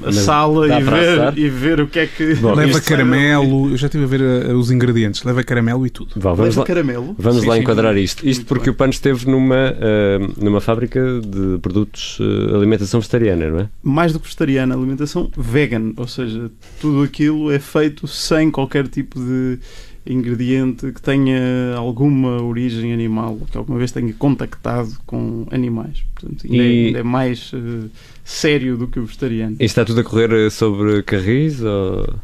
à 0.03 0.07
Mas 0.07 0.17
sala 0.17 0.67
e 0.67 0.83
ver, 0.83 1.39
e 1.39 1.49
ver 1.51 1.81
o 1.81 1.87
que 1.87 1.99
é 1.99 2.07
que... 2.07 2.35
Bom, 2.37 2.55
leva 2.55 2.81
caramelo, 2.81 3.71
eu 3.71 3.77
já 3.77 3.89
estive 3.89 4.05
a 4.05 4.07
ver 4.07 4.23
uh, 4.23 4.57
os 4.57 4.71
ingredientes, 4.71 5.23
leva 5.23 5.45
caramelo 5.45 5.87
e 5.87 5.91
tudo. 5.91 6.13
Bom, 6.15 6.35
vamos 6.35 6.57
leva 6.57 6.61
lá, 6.61 6.67
caramelo? 6.67 7.15
Vamos 7.19 7.43
sim, 7.43 7.47
lá 7.47 7.57
sim, 7.57 7.61
enquadrar 7.61 7.95
isto. 7.99 8.27
Isto 8.27 8.47
porque 8.47 8.71
bem. 8.71 8.73
o 8.73 8.75
PAN 8.75 8.89
esteve 8.89 9.31
numa, 9.31 9.75
uh, 9.75 10.43
numa 10.43 10.63
fábrica 10.63 11.21
de 11.21 11.59
produtos 11.59 12.17
de 12.19 12.55
alimentação 12.55 13.01
vegetariana, 13.01 13.51
não 13.51 13.61
é? 13.61 13.69
Mais 13.83 14.15
do 14.15 14.19
que 14.19 14.25
vegetariana, 14.25 14.75
alimentação 14.75 15.31
vegan, 15.37 15.93
ou 15.99 16.09
seja, 16.09 16.51
tudo 16.81 17.03
aquilo 17.03 17.51
é 17.51 17.59
feito 17.59 18.09
sem 18.09 18.51
qualquer 18.51 18.89
tipo 18.89 19.21
de 19.21 19.59
ingrediente 20.07 20.93
que 20.93 21.01
tenha 21.01 21.75
alguma 21.77 22.43
origem 22.43 22.93
animal, 22.93 23.39
que 23.51 23.57
alguma 23.57 23.79
vez 23.79 23.91
tenha 23.91 24.13
contactado 24.15 24.91
com 25.07 25.47
animais. 25.51 26.05
Portanto, 26.15 26.47
ainda, 26.47 26.63
é, 26.63 26.67
e... 26.67 26.83
é, 26.83 26.87
ainda 26.87 26.99
é, 27.01 27.03
mais 27.03 27.53
uh, 27.53 27.91
sério 28.25 28.77
do 28.77 28.87
que 28.87 28.99
o 28.99 29.07
vegetariano. 29.07 29.57
E 29.59 29.65
está 29.65 29.85
tudo 29.85 30.01
a 30.01 30.05
correr 30.05 30.31
eh, 30.33 30.51
sobre 30.51 31.03
carris? 31.03 31.63
Ou... 31.63 32.15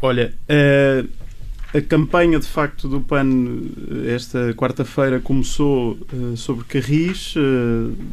Olha, 0.00 0.32
uh, 0.48 1.08
a 1.74 1.80
campanha 1.82 2.40
de 2.40 2.46
facto 2.46 2.88
do 2.88 3.00
PAN 3.00 3.28
esta 4.06 4.54
quarta-feira 4.54 5.20
começou 5.20 5.98
uh, 6.12 6.36
sobre 6.36 6.64
carris, 6.64 7.34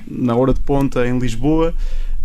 na 0.07 0.35
hora 0.35 0.53
de 0.53 0.59
ponta 0.59 1.07
em 1.07 1.17
Lisboa. 1.17 1.73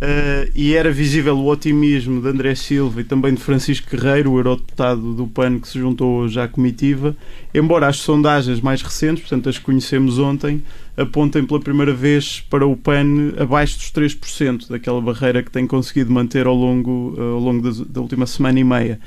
Uh, 0.03 0.51
e 0.53 0.75
era 0.75 0.91
visível 0.91 1.39
o 1.39 1.47
otimismo 1.47 2.21
de 2.21 2.27
André 2.27 2.57
Silva 2.57 3.03
e 3.03 3.05
também 3.05 3.35
de 3.35 3.41
Francisco 3.41 3.89
Guerreiro, 3.89 4.33
o 4.33 4.39
eurodeputado 4.41 5.15
do 5.15 5.29
PAN 5.29 5.61
que 5.61 5.69
se 5.69 5.79
juntou 5.79 6.23
hoje 6.23 6.41
à 6.41 6.49
comitiva, 6.49 7.17
embora 7.55 7.87
as 7.87 7.99
sondagens 7.99 8.61
mais 8.61 8.83
recentes, 8.83 9.23
portanto 9.23 9.49
as 9.49 9.59
que 9.59 9.65
conhecemos 9.65 10.19
ontem, 10.19 10.61
apontem 10.97 11.47
pela 11.47 11.61
primeira 11.61 11.95
vez 11.95 12.41
para 12.51 12.67
o 12.67 12.77
PAN 12.77 13.33
abaixo 13.39 13.79
dos 13.79 13.93
3%, 13.93 14.71
daquela 14.71 15.01
barreira 15.01 15.41
que 15.41 15.53
tem 15.53 15.69
conseguido 15.69 16.11
manter 16.11 16.49
ao 16.49 16.57
longo, 16.57 17.15
uh, 17.17 17.35
ao 17.35 17.39
longo 17.39 17.63
da, 17.63 17.85
da 17.89 18.01
última 18.01 18.27
semana 18.27 18.59
e 18.59 18.65
meia 18.65 18.99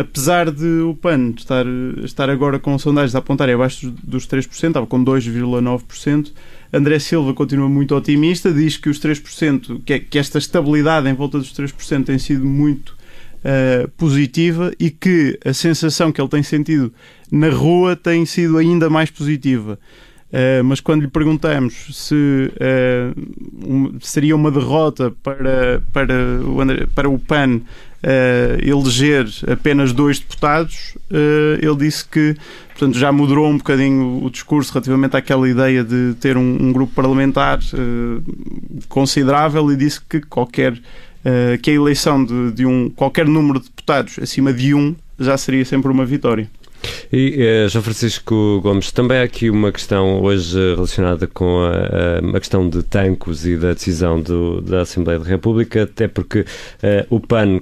apesar 0.00 0.50
de 0.50 0.80
o 0.80 0.94
PAN 0.94 1.34
estar, 1.36 1.66
estar 2.04 2.30
agora 2.30 2.58
com 2.58 2.78
sondagens 2.78 3.14
a 3.14 3.18
apontarem 3.18 3.54
abaixo 3.54 3.92
dos 4.02 4.26
3%, 4.26 4.68
estava 4.68 4.86
com 4.86 5.04
2,9%, 5.04 6.32
André 6.72 6.98
Silva 6.98 7.34
continua 7.34 7.68
muito 7.68 7.94
otimista, 7.94 8.52
diz 8.52 8.76
que 8.76 8.88
os 8.88 9.00
3%, 9.00 9.82
que, 9.84 10.00
que 10.00 10.18
esta 10.18 10.38
estabilidade 10.38 11.08
em 11.08 11.14
volta 11.14 11.38
dos 11.38 11.52
3% 11.52 12.04
tem 12.04 12.18
sido 12.18 12.44
muito 12.44 12.90
uh, 13.44 13.88
positiva 13.96 14.72
e 14.78 14.90
que 14.90 15.38
a 15.44 15.52
sensação 15.52 16.12
que 16.12 16.20
ele 16.20 16.28
tem 16.28 16.42
sentido 16.42 16.92
na 17.30 17.50
rua 17.50 17.96
tem 17.96 18.24
sido 18.24 18.56
ainda 18.56 18.88
mais 18.88 19.10
positiva. 19.10 19.78
Uh, 20.30 20.62
mas 20.62 20.78
quando 20.78 21.02
lhe 21.02 21.08
perguntamos 21.08 21.88
se 21.90 22.14
uh, 22.14 23.66
um, 23.66 23.98
seria 24.00 24.36
uma 24.36 24.48
derrota 24.48 25.12
para, 25.24 25.82
para, 25.92 26.14
o, 26.46 26.60
André, 26.60 26.86
para 26.94 27.10
o 27.10 27.18
PAN 27.18 27.56
uh, 27.56 27.60
eleger 28.62 29.26
apenas 29.50 29.92
dois 29.92 30.20
deputados, 30.20 30.96
ele 31.60 31.76
disse 31.76 32.04
que 32.04 32.36
portanto, 32.68 32.96
já 32.96 33.10
moderou 33.10 33.48
um 33.48 33.58
bocadinho 33.58 34.24
o 34.24 34.30
discurso 34.30 34.72
relativamente 34.72 35.16
àquela 35.16 35.48
ideia 35.48 35.82
de 35.82 36.14
ter 36.20 36.36
um, 36.36 36.58
um 36.60 36.72
grupo 36.72 36.94
parlamentar 36.94 37.58
considerável 38.88 39.72
e 39.72 39.76
disse 39.76 40.00
que 40.00 40.20
qualquer 40.20 40.80
que 41.60 41.70
a 41.70 41.74
eleição 41.74 42.24
de, 42.24 42.52
de, 42.52 42.64
um 42.64 42.88
qualquer 42.88 43.26
número 43.26 43.58
de 43.58 43.66
deputados 43.66 44.18
acima 44.20 44.52
de 44.52 44.72
um 44.74 44.94
já 45.18 45.36
seria 45.36 45.64
sempre 45.64 45.90
uma 45.90 46.06
vitória. 46.06 46.48
E 47.12 47.66
João 47.68 47.82
Francisco 47.82 48.60
Gomes, 48.62 48.92
também 48.92 49.18
há 49.18 49.22
aqui 49.22 49.50
uma 49.50 49.72
questão 49.72 50.22
hoje 50.22 50.56
relacionada 50.74 51.26
com 51.26 51.60
a, 51.62 52.36
a 52.36 52.40
questão 52.40 52.68
de 52.68 52.82
tancos 52.82 53.46
e 53.46 53.56
da 53.56 53.72
decisão 53.72 54.20
do, 54.20 54.60
da 54.60 54.82
Assembleia 54.82 55.18
da 55.18 55.26
República, 55.26 55.82
até 55.82 56.08
porque 56.08 56.44
o 57.08 57.18
PAN 57.18 57.60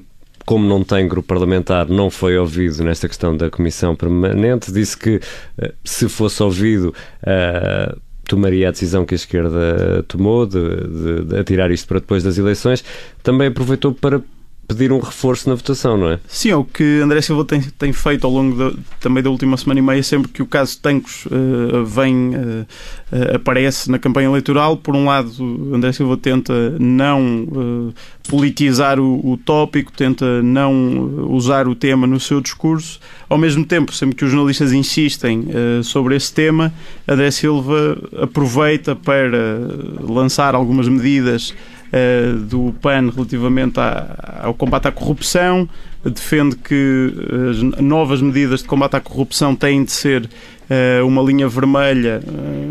como 0.49 0.67
não 0.67 0.83
tem 0.83 1.07
grupo 1.07 1.29
parlamentar, 1.29 1.87
não 1.91 2.09
foi 2.09 2.39
ouvido 2.39 2.83
nesta 2.83 3.07
questão 3.07 3.37
da 3.37 3.51
Comissão 3.51 3.95
Permanente. 3.95 4.73
Disse 4.73 4.97
que, 4.97 5.21
eh, 5.59 5.75
se 5.85 6.09
fosse 6.09 6.43
ouvido, 6.43 6.95
uh, 7.23 8.01
tomaria 8.27 8.69
a 8.69 8.71
decisão 8.71 9.05
que 9.05 9.13
a 9.13 9.17
esquerda 9.17 10.03
tomou 10.09 10.47
de, 10.47 10.59
de, 10.59 11.25
de 11.27 11.39
atirar 11.39 11.71
isto 11.71 11.87
para 11.87 12.01
depois 12.01 12.23
das 12.23 12.39
eleições. 12.39 12.83
Também 13.23 13.49
aproveitou 13.49 13.93
para 13.93 14.23
pedir 14.69 14.93
um 14.93 15.01
reforço 15.01 15.49
na 15.49 15.55
votação, 15.55 15.97
não 15.97 16.11
é? 16.11 16.21
Sim, 16.29 16.51
é 16.51 16.57
o 16.57 16.63
que 16.63 17.01
André 17.01 17.23
Silva 17.23 17.43
tem, 17.43 17.63
tem 17.63 17.91
feito 17.91 18.27
ao 18.27 18.33
longo 18.33 18.77
também 19.01 19.23
da 19.23 19.31
última 19.31 19.57
semana 19.57 19.81
e 19.81 19.83
meia, 19.83 20.03
sempre 20.03 20.31
que 20.31 20.43
o 20.43 20.47
caso 20.47 20.79
Tancos 20.79 21.25
uh, 21.27 21.87
vem, 21.87 22.37
uh, 22.37 22.67
uh, 23.11 23.37
aparece 23.37 23.91
na 23.91 23.99
campanha 23.99 24.29
eleitoral. 24.29 24.77
Por 24.77 24.95
um 24.95 25.07
lado, 25.07 25.33
André 25.75 25.91
Silva 25.93 26.19
tenta 26.19 26.53
não 26.79 27.95
politizar 28.29 29.01
o, 29.01 29.33
o 29.33 29.39
tópico, 29.39 29.91
tenta 29.91 30.43
não 30.43 31.29
usar 31.31 31.67
o 31.67 31.75
tema 31.75 32.07
no 32.07 32.21
seu 32.21 32.43
discurso. 32.43 33.01
Ao 33.27 33.39
mesmo 33.39 33.65
tempo, 33.65 33.93
sempre 33.95 34.17
que 34.17 34.25
os 34.25 34.31
jornalistas 34.31 34.73
insistem 34.73 35.49
sobre 35.83 36.15
esse 36.15 36.33
tema, 36.33 36.73
André 37.07 37.31
Silva 37.31 37.99
aproveita 38.21 38.95
para 38.95 39.59
lançar 40.01 40.55
algumas 40.55 40.89
medidas 40.89 41.55
uh, 41.93 42.39
do 42.39 42.75
PAN 42.81 43.11
relativamente 43.15 43.79
à, 43.79 44.41
ao 44.45 44.55
combate 44.55 44.89
à 44.89 44.93
corrupção, 44.93 45.69
defende 46.05 46.57
que 46.57 47.13
as 47.51 47.83
novas 47.83 48.23
medidas 48.23 48.63
de 48.63 48.69
combate 48.69 48.97
à 48.97 49.01
corrupção 49.01 49.55
têm 49.55 49.85
de 49.85 49.93
ser 49.93 50.25
uh, 50.25 51.07
uma 51.07 51.23
linha 51.23 51.49
vermelha 51.49 52.23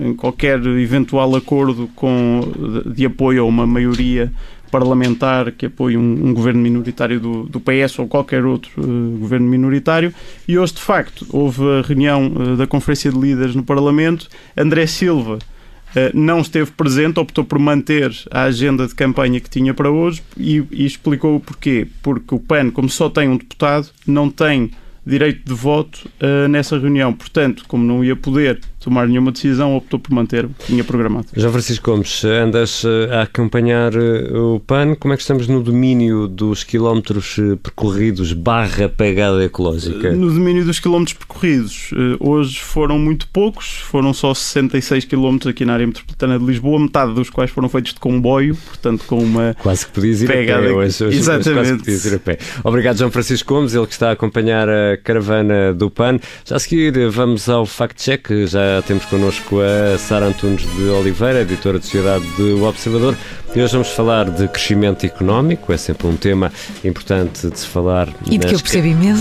em 0.06 0.14
qualquer 0.14 0.60
eventual 0.66 1.36
acordo 1.36 1.90
com, 1.96 2.42
de, 2.86 3.06
apoio 3.06 3.44
a 3.44 3.46
uma 3.46 3.68
maioria 3.68 4.32
parlamentar 4.72 5.52
que 5.52 5.66
apoie 5.66 5.98
um, 5.98 6.28
um, 6.28 6.34
governo 6.34 6.62
minoritário 6.62 7.20
do, 7.20 7.44
do 7.44 7.60
PS 7.60 8.00
ou 8.00 8.08
qualquer 8.08 8.46
outro 8.46 8.72
uh, 8.78 9.18
governo 9.18 9.48
minoritário. 9.48 10.14
E 10.48 10.58
hoje, 10.58 10.74
de 10.74 10.82
facto, 10.82 11.26
houve 11.30 11.62
a 11.64 11.82
reunião 11.82 12.28
uh, 12.28 12.58
da 12.58 12.68
Conferência 12.68 13.12
de 13.12 13.18
Líderes 13.18 13.56
no 13.56 13.64
Parlamento. 13.64 14.28
André 14.56 14.86
Silva 14.86 15.40
eh, 15.40 15.57
não 16.14 16.42
esteve 16.42 16.72
presente, 16.72 17.20
optou 17.20 17.44
por 17.44 17.58
manter 17.58 18.12
a 18.30 18.44
agenda 18.44 18.88
de 18.88 18.94
campanha 18.94 19.40
que 19.40 19.50
tinha 19.50 19.74
para 19.74 19.90
hoje 19.90 20.22
e, 20.38 20.64
e 20.72 20.86
explicou 20.86 21.36
o 21.36 21.40
porquê. 21.40 21.88
Porque 22.04 22.36
o 22.36 22.40
PAN, 22.40 22.70
como 22.72 22.90
só 22.90 23.10
tem 23.10 23.30
um 23.30 23.38
deputado, 23.38 23.90
não 24.06 24.30
tem 24.30 24.72
direito 25.06 25.46
de 25.46 25.54
voto 25.54 26.10
uh, 26.22 26.48
nessa 26.50 26.78
reunião. 26.78 27.14
Portanto, 27.14 27.64
como 27.68 27.84
não 27.84 28.04
ia 28.04 28.16
poder 28.16 28.60
tomar 28.88 29.08
nenhuma 29.08 29.32
decisão, 29.32 29.76
optou 29.76 30.00
por 30.00 30.14
manter 30.14 30.46
o 30.46 30.50
que 30.50 30.66
tinha 30.68 30.84
programado. 30.84 31.28
João 31.36 31.52
Francisco 31.52 31.92
Gomes, 31.92 32.24
andas 32.24 32.84
eh, 32.86 33.14
a 33.14 33.22
acompanhar 33.24 33.94
eh, 33.94 34.32
o 34.34 34.62
PAN. 34.66 34.96
Como 34.96 35.14
é 35.14 35.18
que 35.18 35.22
estamos 35.22 35.48
no 35.48 35.62
domínio 35.62 36.28
dos 36.28 36.64
quilómetros 36.64 37.36
percorridos 37.62 38.32
barra 38.34 38.88
pegada 38.88 39.44
ecológica? 39.44 40.12
No 40.14 40.32
domínio 40.32 40.64
dos 40.66 40.80
quilómetros 40.80 41.18
percorridos, 41.18 41.92
hoje 42.20 42.60
foram 42.60 42.98
muito 42.98 43.28
poucos, 43.28 43.80
foram 43.80 44.14
só 44.14 44.34
66 44.34 45.06
quilómetros 45.06 45.52
aqui 45.52 45.66
na 45.66 45.74
área 45.74 45.86
metropolitana 45.86 46.40
de 46.40 46.46
Lisboa, 46.46 46.80
metade 46.80 47.14
dos 47.14 47.30
quais 47.30 47.52
foram 47.52 47.68
feitos 47.68 47.94
de 47.94 48.00
comboio, 48.00 48.56
portanto 48.56 49.04
com 49.06 49.20
uma 49.20 49.56
Quase 49.62 49.86
que 49.86 49.92
podias 49.92 50.22
ir 50.22 50.28
pegada... 50.28 50.62
a 50.62 50.70
pé 50.70 50.74
hoje. 50.74 51.04
hoje 51.04 51.18
Exatamente. 51.18 51.54
Quase 51.54 51.72
que 51.74 51.80
podias 51.80 52.06
ir 52.06 52.16
a 52.16 52.20
pé. 52.20 52.38
Obrigado, 52.64 52.98
João 52.98 53.12
Francisco 53.12 53.54
Gomes, 53.54 53.74
ele 53.74 53.86
que 53.86 53.94
está 53.94 54.10
a 54.10 54.12
acompanhar 54.14 54.70
a 54.70 54.98
caravana 54.98 55.74
do 55.74 55.90
PAN. 55.90 56.20
Já 56.46 56.56
a 56.56 56.60
seguir 56.60 57.10
vamos 57.10 57.50
ao 57.50 57.66
fact-check, 57.66 58.48
já 58.48 58.77
temos 58.82 59.06
connosco 59.06 59.60
a 59.62 59.98
Sara 59.98 60.26
Antunes 60.26 60.62
de 60.76 60.84
Oliveira, 60.90 61.42
editora 61.42 61.80
de 61.80 61.86
Sociedade 61.86 62.26
do 62.38 62.64
Observador, 62.64 63.16
e 63.56 63.62
hoje 63.62 63.74
vamos 63.74 63.90
falar 63.90 64.30
de 64.30 64.48
crescimento 64.48 65.06
económico, 65.06 65.72
é 65.72 65.78
sempre 65.78 66.08
um 66.08 66.16
tema 66.16 66.52
importante 66.84 67.50
de 67.50 67.60
se 67.60 67.68
falar 67.68 68.10
e 68.30 68.38
nas, 68.38 68.52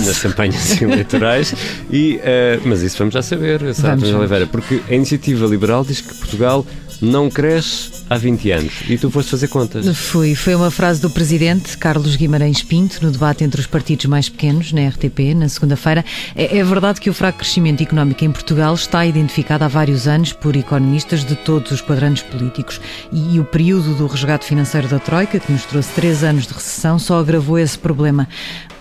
nas 0.07 0.19
campanhas 0.19 0.81
eleitorais, 0.83 1.55
e, 1.90 2.16
uh, 2.16 2.62
mas 2.64 2.83
isso 2.83 2.99
vamos 2.99 3.14
já 3.14 3.23
saber, 3.23 3.75
Sara 3.75 3.95
Antunes 3.95 4.11
de 4.11 4.16
Oliveira, 4.16 4.47
porque 4.47 4.81
a 4.88 4.95
Iniciativa 4.95 5.47
Liberal 5.47 5.85
diz 5.85 6.01
que 6.01 6.14
Portugal 6.14 6.66
não 7.01 7.31
cresce 7.31 7.91
há 8.09 8.17
20 8.17 8.51
anos. 8.51 8.73
E 8.89 8.97
tu 8.97 9.11
foste 9.11 9.31
fazer 9.31 9.49
contas. 9.49 9.87
Fui. 9.97 10.35
Foi 10.35 10.55
uma 10.55 10.71
frase 10.71 11.01
do 11.01 11.11
presidente 11.11 11.77
Carlos 11.77 12.17
Guimarães 12.17 12.63
Pinto 12.63 13.05
no 13.05 13.11
debate 13.11 13.45
entre 13.45 13.61
os 13.61 13.67
partidos 13.67 14.07
mais 14.07 14.29
pequenos, 14.29 14.73
na 14.73 14.89
RTP, 14.89 15.35
na 15.35 15.49
segunda-feira. 15.49 16.05
É, 16.35 16.59
é 16.59 16.65
verdade 16.65 17.01
que 17.01 17.11
o 17.11 17.15
fraco 17.15 17.39
crescimento 17.39 17.83
económico 17.83 18.25
em 18.25 18.31
Portugal 18.31 18.75
está 18.75 19.05
identificado 19.05 19.65
há 19.65 19.69
vários 19.69 20.07
anos 20.07 20.33
por 20.33 20.57
economistas 20.57 21.25
de 21.25 21.35
todos 21.37 21.73
os 21.73 21.81
quadrantes 21.81 22.23
políticos. 22.23 22.81
E, 23.13 23.37
e 23.37 23.41
o 23.41 23.45
período 23.45 23.95
do 23.95 24.07
resgate 24.07 24.45
financeiro 24.45 24.89
da 24.89 24.99
Troika, 24.99 25.39
que 25.39 25.53
nos 25.53 25.65
trouxe 25.65 25.93
três 25.93 26.23
anos 26.23 26.47
de 26.47 26.55
recessão, 26.55 26.99
só 26.99 27.21
agravou 27.21 27.59
esse 27.59 27.79
problema. 27.79 28.29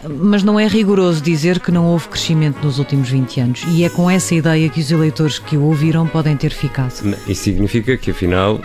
Mas 0.09 0.43
não 0.43 0.59
é 0.59 0.67
rigoroso 0.67 1.21
dizer 1.21 1.59
que 1.59 1.71
não 1.71 1.85
houve 1.85 2.07
crescimento 2.09 2.63
nos 2.63 2.79
últimos 2.79 3.09
20 3.09 3.39
anos. 3.39 3.63
E 3.67 3.83
é 3.83 3.89
com 3.89 4.09
essa 4.09 4.35
ideia 4.35 4.69
que 4.69 4.79
os 4.79 4.91
eleitores 4.91 5.39
que 5.39 5.57
o 5.57 5.63
ouviram 5.63 6.07
podem 6.07 6.35
ter 6.35 6.51
ficado. 6.51 6.93
Isso 7.27 7.43
significa 7.43 7.97
que, 7.97 8.11
afinal, 8.11 8.59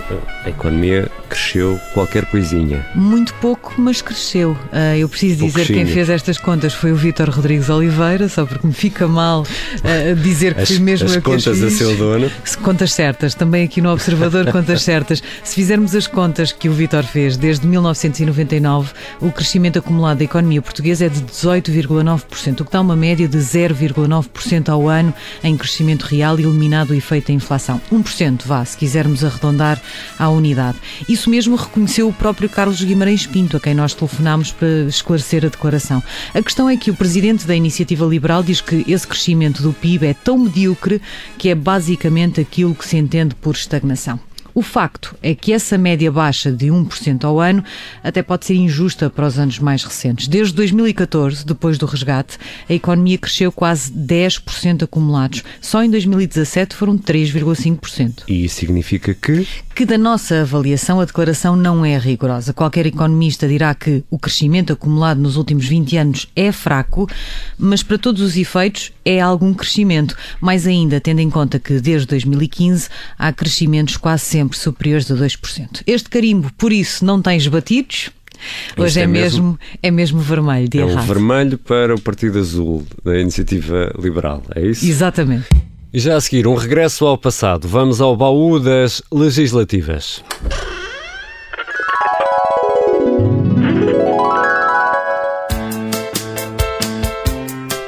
a 0.44 0.50
economia 0.50 1.11
cresceu 1.29 1.79
qualquer 1.94 2.26
coisinha. 2.26 2.85
Muito 2.94 3.33
pouco, 3.35 3.74
mas 3.79 4.03
cresceu. 4.03 4.57
Ah, 4.72 4.96
eu 4.96 5.09
preciso 5.09 5.46
dizer 5.46 5.66
que 5.66 5.72
quem 5.72 5.87
fez 5.87 6.11
estas 6.11 6.37
contas 6.38 6.74
foi 6.74 6.92
o 6.92 6.96
Vítor 6.96 7.31
Rodrigues 7.31 7.68
Oliveira, 7.70 8.29
só 8.29 8.44
porque 8.44 8.66
me 8.66 8.72
fica 8.72 9.07
mal 9.07 9.42
uh, 9.42 10.16
dizer 10.16 10.55
que 10.55 10.62
as, 10.62 10.79
mesmo 10.79 11.07
as 11.07 11.14
eu 11.14 11.22
contas 11.22 11.44
que 11.44 11.50
as 11.50 11.62
a 11.62 11.70
seu 11.70 11.96
dono. 11.96 12.31
Contas 12.62 12.92
certas, 12.92 13.35
também 13.35 13.64
aqui 13.64 13.81
no 13.81 13.92
Observador, 13.92 14.50
contas 14.50 14.83
certas. 14.83 15.22
Se 15.44 15.55
fizermos 15.55 15.94
as 15.94 16.07
contas 16.07 16.53
que 16.53 16.68
o 16.68 16.72
Vítor 16.72 17.05
fez 17.05 17.37
desde 17.37 17.66
1999, 17.66 18.92
o 19.20 19.31
crescimento 19.31 19.79
acumulado 19.79 20.18
da 20.18 20.24
economia 20.24 20.61
portuguesa 20.61 21.07
é 21.07 21.09
de 21.09 21.20
18,9%, 21.31 22.61
o 22.61 22.64
que 22.64 22.73
dá 22.73 22.81
uma 22.81 22.97
média 22.97 23.29
de 23.29 23.38
0,9% 23.38 24.69
ao 24.69 24.88
ano 24.88 25.14
em 25.43 25.57
crescimento 25.57 26.03
real, 26.03 26.38
eliminado 26.38 26.90
o 26.90 26.95
efeito 26.95 27.29
da 27.29 27.33
inflação. 27.33 27.81
1%, 27.93 28.43
vá, 28.45 28.64
se 28.64 28.77
quisermos 28.77 29.25
arredondar 29.25 29.81
à 30.19 30.29
unidade. 30.29 30.79
Isso 31.09 31.31
mesmo 31.31 31.57
reconheceu 31.57 32.09
o 32.09 32.12
próprio 32.12 32.49
Carlos 32.49 32.83
Guimarães 32.83 33.27
Pinto, 33.27 33.57
a 33.57 33.61
quem 33.61 33.75
nós 33.75 33.95
telefonámos 33.95 34.53
para 34.53 34.69
esclarecer 34.88 35.45
a 35.45 35.49
declaração. 35.49 36.03
A 36.35 36.43
questão 36.43 36.69
é 36.69 36.77
que 36.77 36.90
o 36.90 36.97
presidente 36.97 37.47
da 37.47 37.55
Iniciativa 37.55 38.05
Liberal 38.05 38.43
diz 38.43 38.61
que 38.61 38.85
esse 38.87 39.07
crescimento 39.07 39.62
do 39.62 39.73
PIB 39.73 40.07
é 40.07 40.14
tão 40.14 40.38
medíocre 40.38 41.01
que 41.38 41.49
é 41.49 41.55
basicamente 41.55 42.40
aquilo 42.40 42.75
que 42.75 42.87
se 42.87 42.97
entende 42.97 43.35
por 43.35 43.55
estagnação. 43.55 44.19
O 44.55 44.63
facto 44.63 45.17
é 45.23 45.35
que 45.35 45.53
essa 45.53 45.79
média 45.79 46.11
baixa 46.11 46.51
de 46.51 46.67
1% 46.67 47.25
ao 47.25 47.41
ano 47.41 47.63
até 48.03 48.23
pode 48.23 48.47
ser 48.47 48.55
injusta 48.55 49.09
para 49.09 49.27
os 49.27 49.39
anos 49.39 49.59
mais 49.59 49.85
recentes. 49.85 50.29
Desde 50.29 50.55
2014, 50.55 51.45
depois 51.47 51.79
do 51.79 51.87
resgate, 51.87 52.39
a 52.69 52.73
economia 52.73 53.19
cresceu 53.19 53.53
quase 53.53 53.93
10% 53.93 54.83
acumulados. 54.83 55.43
Só 55.61 55.83
em 55.83 55.91
2017 55.91 56.75
foram 56.75 56.99
3,5%. 56.99 58.25
E 58.29 58.45
isso 58.45 58.57
significa 58.57 59.15
que? 59.15 59.47
Que 59.75 59.87
da 59.87 59.97
nossa 59.97 60.43
avaliação 60.43 61.01
a 61.01 61.05
declaração 61.05 61.57
não 61.57 61.85
é 61.85 61.97
rigorosa. 61.97 62.53
Qualquer 62.53 62.87
economista 62.87 63.49
dirá 63.49 63.75
que 63.75 64.05
o 64.11 64.19
crescimento 64.19 64.73
acumulado 64.73 65.21
nos 65.21 65.37
últimos 65.37 65.67
20 65.67 65.97
anos 65.97 66.29
é 66.35 66.53
fraco, 66.53 67.09
mas 67.59 67.83
para 67.83 67.99
todos 67.99 68.21
os 68.21 68.37
efeitos 68.37 68.93
é 69.05 69.21
algum 69.21 69.55
crescimento. 69.55 70.17
Mais 70.41 70.67
ainda, 70.67 71.01
tendo 71.01 71.21
em 71.21 71.31
conta 71.31 71.59
que 71.59 71.81
desde 71.81 72.07
2015 72.09 72.89
há 73.19 73.33
crescimentos 73.33 73.97
quase 73.97 74.25
sempre 74.40 74.57
superiores 74.59 75.11
a 75.11 75.14
2%. 75.14 75.83
Este 75.87 76.09
carimbo, 76.09 76.50
por 76.57 76.72
isso, 76.72 77.05
não 77.05 77.20
tem 77.20 77.37
esbatidos. 77.37 78.11
Hoje 78.76 79.00
é, 79.00 79.03
é, 79.03 79.07
mesmo, 79.07 79.42
mesmo, 79.42 79.59
é 79.83 79.90
mesmo 79.90 80.20
vermelho, 80.20 80.66
de 80.68 80.79
É 80.79 80.83
errado. 80.83 81.05
o 81.05 81.07
vermelho 81.07 81.59
para 81.59 81.94
o 81.94 82.00
Partido 82.00 82.38
Azul, 82.38 82.87
da 83.05 83.18
Iniciativa 83.18 83.92
Liberal, 84.00 84.42
é 84.55 84.62
isso? 84.66 84.87
Exatamente. 84.87 85.46
E 85.92 85.98
já 86.00 86.16
a 86.16 86.20
seguir, 86.20 86.46
um 86.46 86.55
regresso 86.55 87.05
ao 87.05 87.18
passado. 87.18 87.68
Vamos 87.68 88.00
ao 88.00 88.16
baú 88.16 88.59
das 88.59 89.03
legislativas. 89.12 90.24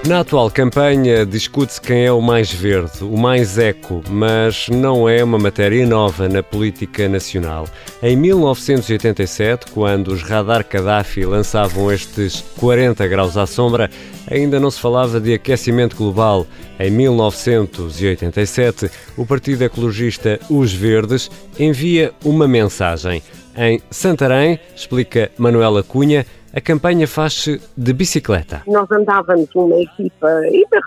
Na 0.04 0.18
atual 0.18 0.50
campanha 0.50 1.24
discute-se 1.24 1.80
quem 1.80 2.06
é 2.06 2.10
o 2.10 2.20
mais 2.20 2.52
verde, 2.52 3.04
o 3.04 3.16
mais 3.16 3.56
eco, 3.56 4.02
mas 4.10 4.68
não 4.68 5.08
é 5.08 5.22
uma 5.22 5.38
matéria 5.38 5.86
nova 5.86 6.28
na 6.28 6.42
política 6.42 7.08
nacional. 7.08 7.68
Em 8.02 8.16
1987, 8.16 9.70
quando 9.70 10.08
os 10.08 10.24
Radar 10.24 10.66
Gaddafi 10.68 11.24
lançavam 11.24 11.92
estes 11.92 12.42
40 12.58 13.06
graus 13.06 13.36
à 13.36 13.46
sombra, 13.46 13.88
ainda 14.28 14.58
não 14.58 14.72
se 14.72 14.80
falava 14.80 15.20
de 15.20 15.34
aquecimento 15.34 15.94
global. 15.94 16.48
Em 16.80 16.90
1987, 16.90 18.90
o 19.16 19.24
partido 19.24 19.62
ecologista 19.62 20.40
Os 20.50 20.72
Verdes 20.72 21.30
envia 21.56 22.12
uma 22.24 22.48
mensagem. 22.48 23.22
Em 23.56 23.80
Santarém, 23.88 24.58
explica 24.74 25.30
Manuela 25.38 25.84
Cunha, 25.84 26.26
a 26.54 26.60
campanha 26.60 27.06
faz-se 27.06 27.58
de 27.76 27.92
bicicleta. 27.94 28.62
Nós 28.66 28.90
andávamos 28.90 29.48
uma 29.54 29.80
equipa 29.80 30.28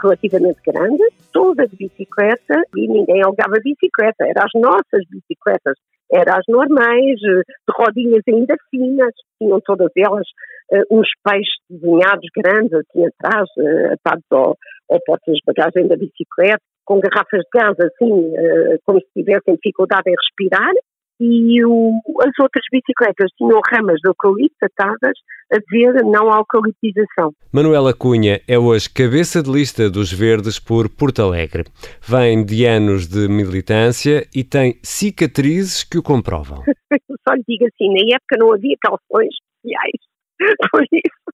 relativamente 0.04 0.60
grande, 0.66 1.04
toda 1.34 1.68
de 1.68 1.76
bicicleta, 1.76 2.62
e 2.76 2.88
ninguém 2.88 3.24
alugava 3.24 3.60
bicicleta, 3.64 4.26
eram 4.28 4.44
as 4.44 4.62
nossas 4.62 5.04
bicicletas, 5.10 5.76
eram 6.12 6.38
as 6.38 6.44
normais, 6.48 7.20
de 7.20 7.44
rodinhas 7.72 8.22
ainda 8.28 8.56
finas, 8.70 9.14
tinham 9.42 9.60
todas 9.62 9.90
elas 9.98 10.28
uh, 10.72 11.00
uns 11.00 11.08
peixes 11.24 11.58
desenhados 11.68 12.30
grandes 12.36 12.74
assim 12.74 13.06
atrás, 13.08 13.50
uh, 13.58 13.94
atados 13.94 14.26
ao, 14.32 14.58
ao 14.90 15.00
de 15.28 15.42
bagagem 15.48 15.88
da 15.88 15.98
bicicleta, 15.98 16.62
com 16.86 17.00
garrafas 17.00 17.42
de 17.42 17.60
gás 17.60 17.76
assim, 17.80 18.14
uh, 18.14 18.78
como 18.86 19.00
se 19.00 19.08
tivessem 19.16 19.56
dificuldade 19.56 20.10
em 20.10 20.16
respirar, 20.16 20.74
e 21.20 21.64
o, 21.66 22.02
as 22.22 22.32
outras 22.40 22.64
bicicletas 22.72 23.30
tinham 23.38 23.60
ramas 23.72 24.00
de 24.02 24.10
eucalipto 24.10 24.58
atadas 24.64 25.18
a 25.52 25.58
dizer 25.58 26.04
não 26.04 26.32
à 26.32 26.38
eucaliptização. 26.38 27.32
Manuela 27.54 27.94
Cunha 27.94 28.42
é 28.48 28.58
hoje 28.58 28.90
cabeça 28.90 29.42
de 29.42 29.52
lista 29.52 29.90
dos 29.90 30.12
Verdes 30.12 30.60
por 30.60 30.90
Porto 30.90 31.22
Alegre. 31.22 31.66
Vem 32.02 32.44
de 32.44 32.66
anos 32.66 33.08
de 33.08 33.28
militância 33.28 34.28
e 34.36 34.44
tem 34.44 34.80
cicatrizes 34.84 35.84
que 35.84 35.98
o 35.98 36.04
comprovam. 36.04 36.64
Só 37.28 37.34
lhe 37.36 37.44
digo 37.48 37.66
assim, 37.66 37.90
na 37.90 38.16
época 38.16 38.38
não 38.38 38.54
havia 38.54 38.76
calções 38.82 39.30
especiais. 39.30 40.16
Por 40.72 40.84
isso, 40.92 41.26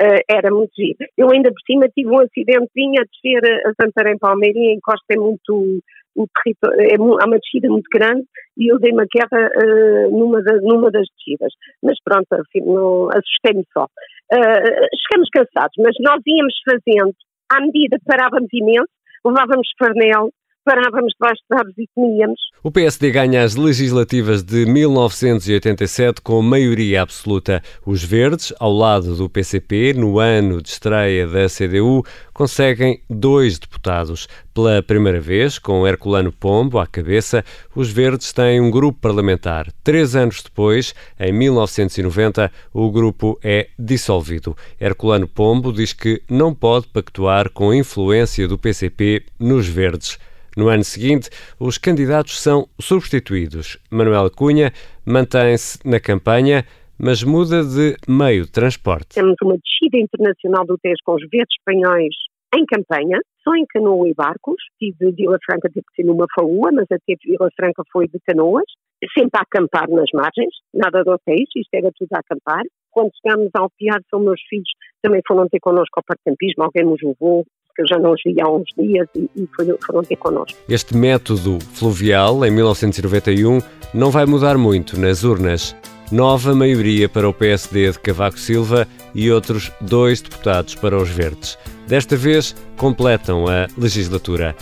uh, 0.00 0.22
era 0.30 0.50
muito 0.50 0.72
giro. 0.74 0.96
Eu 1.16 1.30
ainda 1.30 1.50
por 1.50 1.60
cima 1.66 1.88
tive 1.90 2.08
um 2.08 2.20
acidentezinho 2.20 3.00
a 3.00 3.04
descer 3.04 3.66
a 3.66 3.72
Santarém 3.80 4.16
Palmeirinha, 4.18 4.72
encosta 4.72 5.14
muito 5.14 5.82
o 6.16 6.26
território, 6.42 6.80
é, 6.80 6.94
há 6.94 7.26
uma 7.26 7.38
descida 7.38 7.68
muito 7.68 7.88
grande 7.92 8.24
e 8.56 8.72
eu 8.72 8.78
dei 8.78 8.92
uma 8.92 9.06
queda 9.08 9.50
uh, 9.54 10.10
numa, 10.10 10.42
da, 10.42 10.54
numa 10.62 10.90
das 10.90 11.06
descidas. 11.16 11.52
Mas 11.82 11.96
pronto, 12.02 12.26
assustei-me 12.32 13.64
só. 13.72 13.84
Uh, 13.84 14.86
chegamos 15.06 15.28
cansados, 15.30 15.74
mas 15.78 15.94
nós 16.00 16.20
íamos 16.26 16.54
fazendo, 16.64 17.14
à 17.52 17.60
medida 17.60 17.98
parávamos 18.04 18.48
imenso, 18.52 18.88
levávamos 19.24 19.68
farnel, 19.78 20.30
parávamos 20.66 21.12
debaixo 21.12 21.42
de 21.48 21.56
árvores 21.56 21.78
e 21.78 21.88
comíamos. 21.94 22.40
O 22.62 22.72
PSD 22.72 23.12
ganha 23.12 23.44
as 23.44 23.54
legislativas 23.54 24.42
de 24.42 24.66
1987 24.66 26.20
com 26.20 26.42
maioria 26.42 27.02
absoluta. 27.02 27.62
Os 27.86 28.02
Verdes, 28.02 28.52
ao 28.58 28.72
lado 28.72 29.14
do 29.14 29.30
PCP, 29.30 29.94
no 29.94 30.18
ano 30.18 30.60
de 30.60 30.68
estreia 30.68 31.24
da 31.28 31.46
CDU, 31.48 32.04
conseguem 32.34 33.00
dois 33.08 33.60
deputados. 33.60 34.26
Pela 34.52 34.82
primeira 34.82 35.20
vez, 35.20 35.58
com 35.58 35.86
Herculano 35.86 36.32
Pombo 36.32 36.80
à 36.80 36.86
cabeça, 36.86 37.44
os 37.74 37.90
Verdes 37.90 38.32
têm 38.32 38.60
um 38.60 38.70
grupo 38.70 38.98
parlamentar. 39.00 39.70
Três 39.84 40.16
anos 40.16 40.42
depois, 40.42 40.94
em 41.20 41.32
1990, 41.32 42.50
o 42.72 42.90
grupo 42.90 43.38
é 43.44 43.68
dissolvido. 43.78 44.56
Herculano 44.80 45.28
Pombo 45.28 45.72
diz 45.72 45.92
que 45.92 46.22
não 46.28 46.52
pode 46.52 46.88
pactuar 46.88 47.50
com 47.50 47.70
a 47.70 47.76
influência 47.76 48.48
do 48.48 48.58
PCP 48.58 49.24
nos 49.38 49.68
Verdes. 49.68 50.18
No 50.56 50.68
ano 50.68 50.82
seguinte, 50.82 51.28
os 51.60 51.76
candidatos 51.76 52.40
são 52.40 52.66
substituídos. 52.80 53.78
Manuel 53.90 54.30
Cunha 54.30 54.72
mantém-se 55.04 55.78
na 55.86 56.00
campanha, 56.00 56.64
mas 56.98 57.22
muda 57.22 57.62
de 57.62 57.94
meio 58.08 58.46
de 58.46 58.52
transporte. 58.52 59.14
Temos 59.14 59.36
uma 59.42 59.58
descida 59.58 59.98
internacional 59.98 60.64
do 60.64 60.78
Tejo 60.78 60.96
com 61.04 61.14
os 61.14 61.22
verdes 61.30 61.54
espanhóis 61.58 62.14
em 62.56 62.64
campanha, 62.64 63.20
só 63.44 63.54
em 63.54 63.66
canoa 63.66 64.08
e 64.08 64.14
barcos. 64.14 64.56
Tive 64.78 65.12
Vila 65.12 65.36
Franca, 65.44 65.68
tive 65.68 65.84
que 65.84 66.02
ser 66.02 66.08
numa 66.08 66.26
faúa, 66.34 66.72
mas 66.72 66.86
até 66.90 67.14
Vila 67.22 67.50
Franca 67.54 67.82
foi 67.92 68.08
de 68.08 68.18
canoas. 68.26 68.64
Sempre 69.12 69.38
a 69.38 69.42
acampar 69.42 69.90
nas 69.90 70.08
margens, 70.14 70.54
nada 70.72 71.02
de 71.02 71.10
hotéis, 71.10 71.48
isto 71.54 71.74
era 71.74 71.90
tudo 71.94 72.08
a 72.14 72.18
acampar. 72.20 72.62
Quando 72.90 73.10
chegámos 73.20 73.50
ao 73.54 73.68
Piar, 73.76 74.00
são 74.08 74.20
meus 74.20 74.40
filhos, 74.48 74.70
também 75.02 75.20
foram 75.28 75.46
ter 75.48 75.60
connosco 75.60 76.00
ao 76.00 76.16
Campismo, 76.24 76.64
alguém 76.64 76.82
nos 76.82 77.02
levou, 77.02 77.44
que 77.76 77.82
eu 77.82 77.86
já 77.86 77.98
não 77.98 78.12
os 78.12 78.22
vi 78.24 78.40
há 78.40 78.48
uns 78.48 78.64
dias 78.76 79.06
e, 79.14 79.30
e 79.36 79.48
foram 79.86 80.02
ter 80.02 80.16
connosco. 80.16 80.58
Este 80.68 80.96
método 80.96 81.58
fluvial, 81.74 82.44
em 82.44 82.50
1991, 82.50 83.60
não 83.92 84.10
vai 84.10 84.24
mudar 84.24 84.56
muito 84.56 84.98
nas 84.98 85.22
urnas. 85.22 85.76
Nova 86.10 86.54
maioria 86.54 87.08
para 87.08 87.28
o 87.28 87.34
PSD 87.34 87.90
de 87.90 87.98
Cavaco 87.98 88.38
Silva 88.38 88.86
e 89.14 89.30
outros 89.30 89.70
dois 89.80 90.20
deputados 90.20 90.74
para 90.74 90.96
os 90.96 91.08
Verdes. 91.08 91.58
Desta 91.86 92.16
vez, 92.16 92.54
completam 92.76 93.46
a 93.46 93.66
legislatura. 93.76 94.54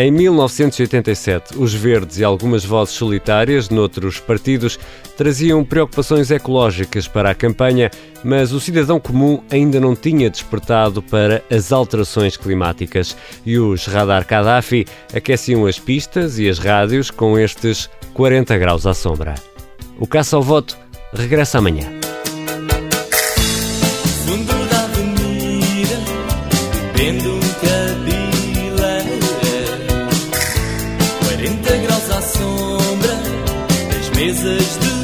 Em 0.00 0.12
1987, 0.12 1.58
os 1.58 1.74
Verdes 1.74 2.18
e 2.18 2.24
algumas 2.24 2.64
vozes 2.64 2.94
solitárias 2.94 3.68
noutros 3.68 4.20
partidos 4.20 4.78
traziam 5.16 5.64
preocupações 5.64 6.30
ecológicas 6.30 7.08
para 7.08 7.30
a 7.30 7.34
campanha, 7.34 7.90
mas 8.22 8.52
o 8.52 8.60
cidadão 8.60 9.00
comum 9.00 9.42
ainda 9.50 9.80
não 9.80 9.96
tinha 9.96 10.30
despertado 10.30 11.02
para 11.02 11.42
as 11.50 11.72
alterações 11.72 12.36
climáticas 12.36 13.16
e 13.44 13.58
os 13.58 13.86
radar 13.86 14.24
Gaddafi 14.24 14.86
aqueciam 15.12 15.66
as 15.66 15.80
pistas 15.80 16.38
e 16.38 16.48
as 16.48 16.60
rádios 16.60 17.10
com 17.10 17.36
estes 17.36 17.90
40 18.14 18.56
graus 18.56 18.86
à 18.86 18.94
sombra. 18.94 19.34
O 19.98 20.06
caça 20.06 20.36
ao 20.36 20.42
voto 20.44 20.78
regressa 21.12 21.58
amanhã. 21.58 22.07
Mesas 34.18 34.76
de 34.78 34.97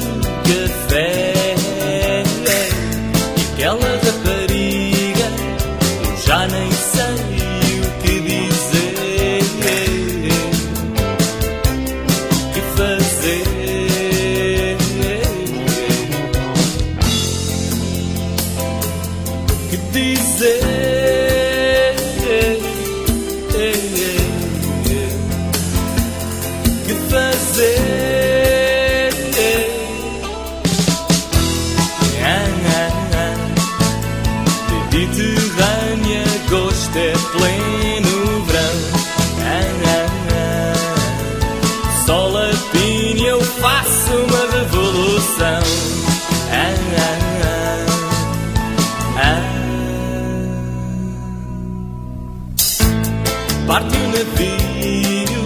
Parte 53.74 53.96
o 53.96 54.06
navio, 54.06 55.42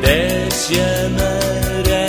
desce 0.00 0.74
a 0.78 1.08
maré. 1.18 2.06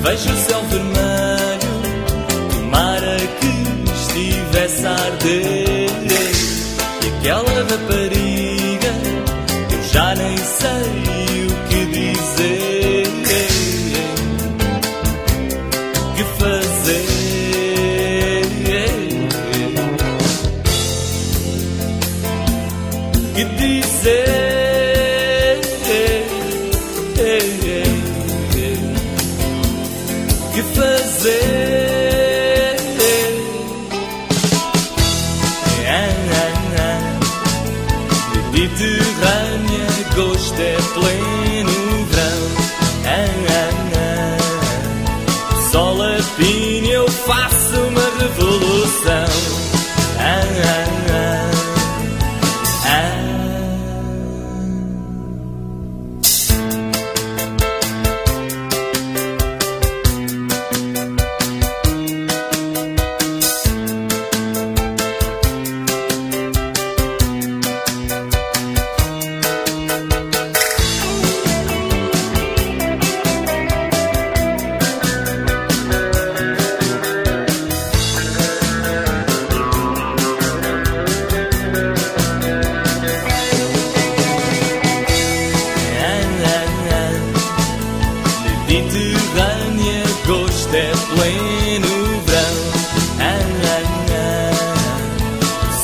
Vejo 0.00 0.30
o 0.30 0.36
céu 0.36 0.62
vermelho, 0.70 1.74
tomara 2.52 3.16
que 3.40 3.52
estivesse 4.00 4.86
a 4.86 4.92
arder. 4.92 5.90
E 7.02 7.06
aquela 7.18 7.54
rapariga, 7.68 8.92
eu 9.72 9.82
já 9.92 10.14
nem 10.14 10.36
sei 10.36 11.03
gosto 41.04 41.83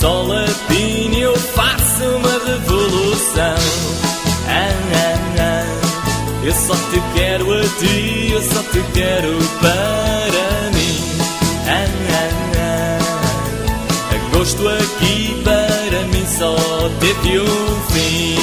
Sol 0.00 0.32
a 0.32 0.46
pino, 0.66 1.18
eu 1.18 1.36
faço 1.36 2.04
uma 2.04 2.32
revolução. 2.46 3.90
Eu 6.42 6.54
só 6.54 6.74
te 6.74 7.02
quero 7.14 7.52
a 7.52 7.60
ti, 7.78 8.30
eu 8.32 8.42
só 8.42 8.62
te 8.72 8.82
quero 8.94 9.38
para 9.60 10.70
mim. 10.72 11.00
Agosto 14.14 14.66
aqui 14.68 15.40
para 15.44 16.00
mim 16.06 16.26
só 16.26 16.56
teve 16.98 17.40
um 17.40 17.80
fim. 17.92 18.36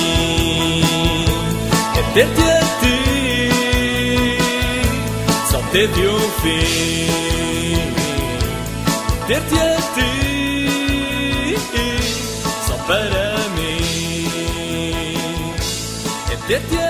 É 1.98 2.02
ter-te 2.14 2.42
a 2.42 2.60
ti 2.82 2.98
só 5.52 5.60
teve 5.72 6.08
um 6.08 6.20
fim. 6.42 7.82
Ter-te 9.28 9.60
a 9.60 9.77
É 16.50 16.60
ter-te 16.60 16.87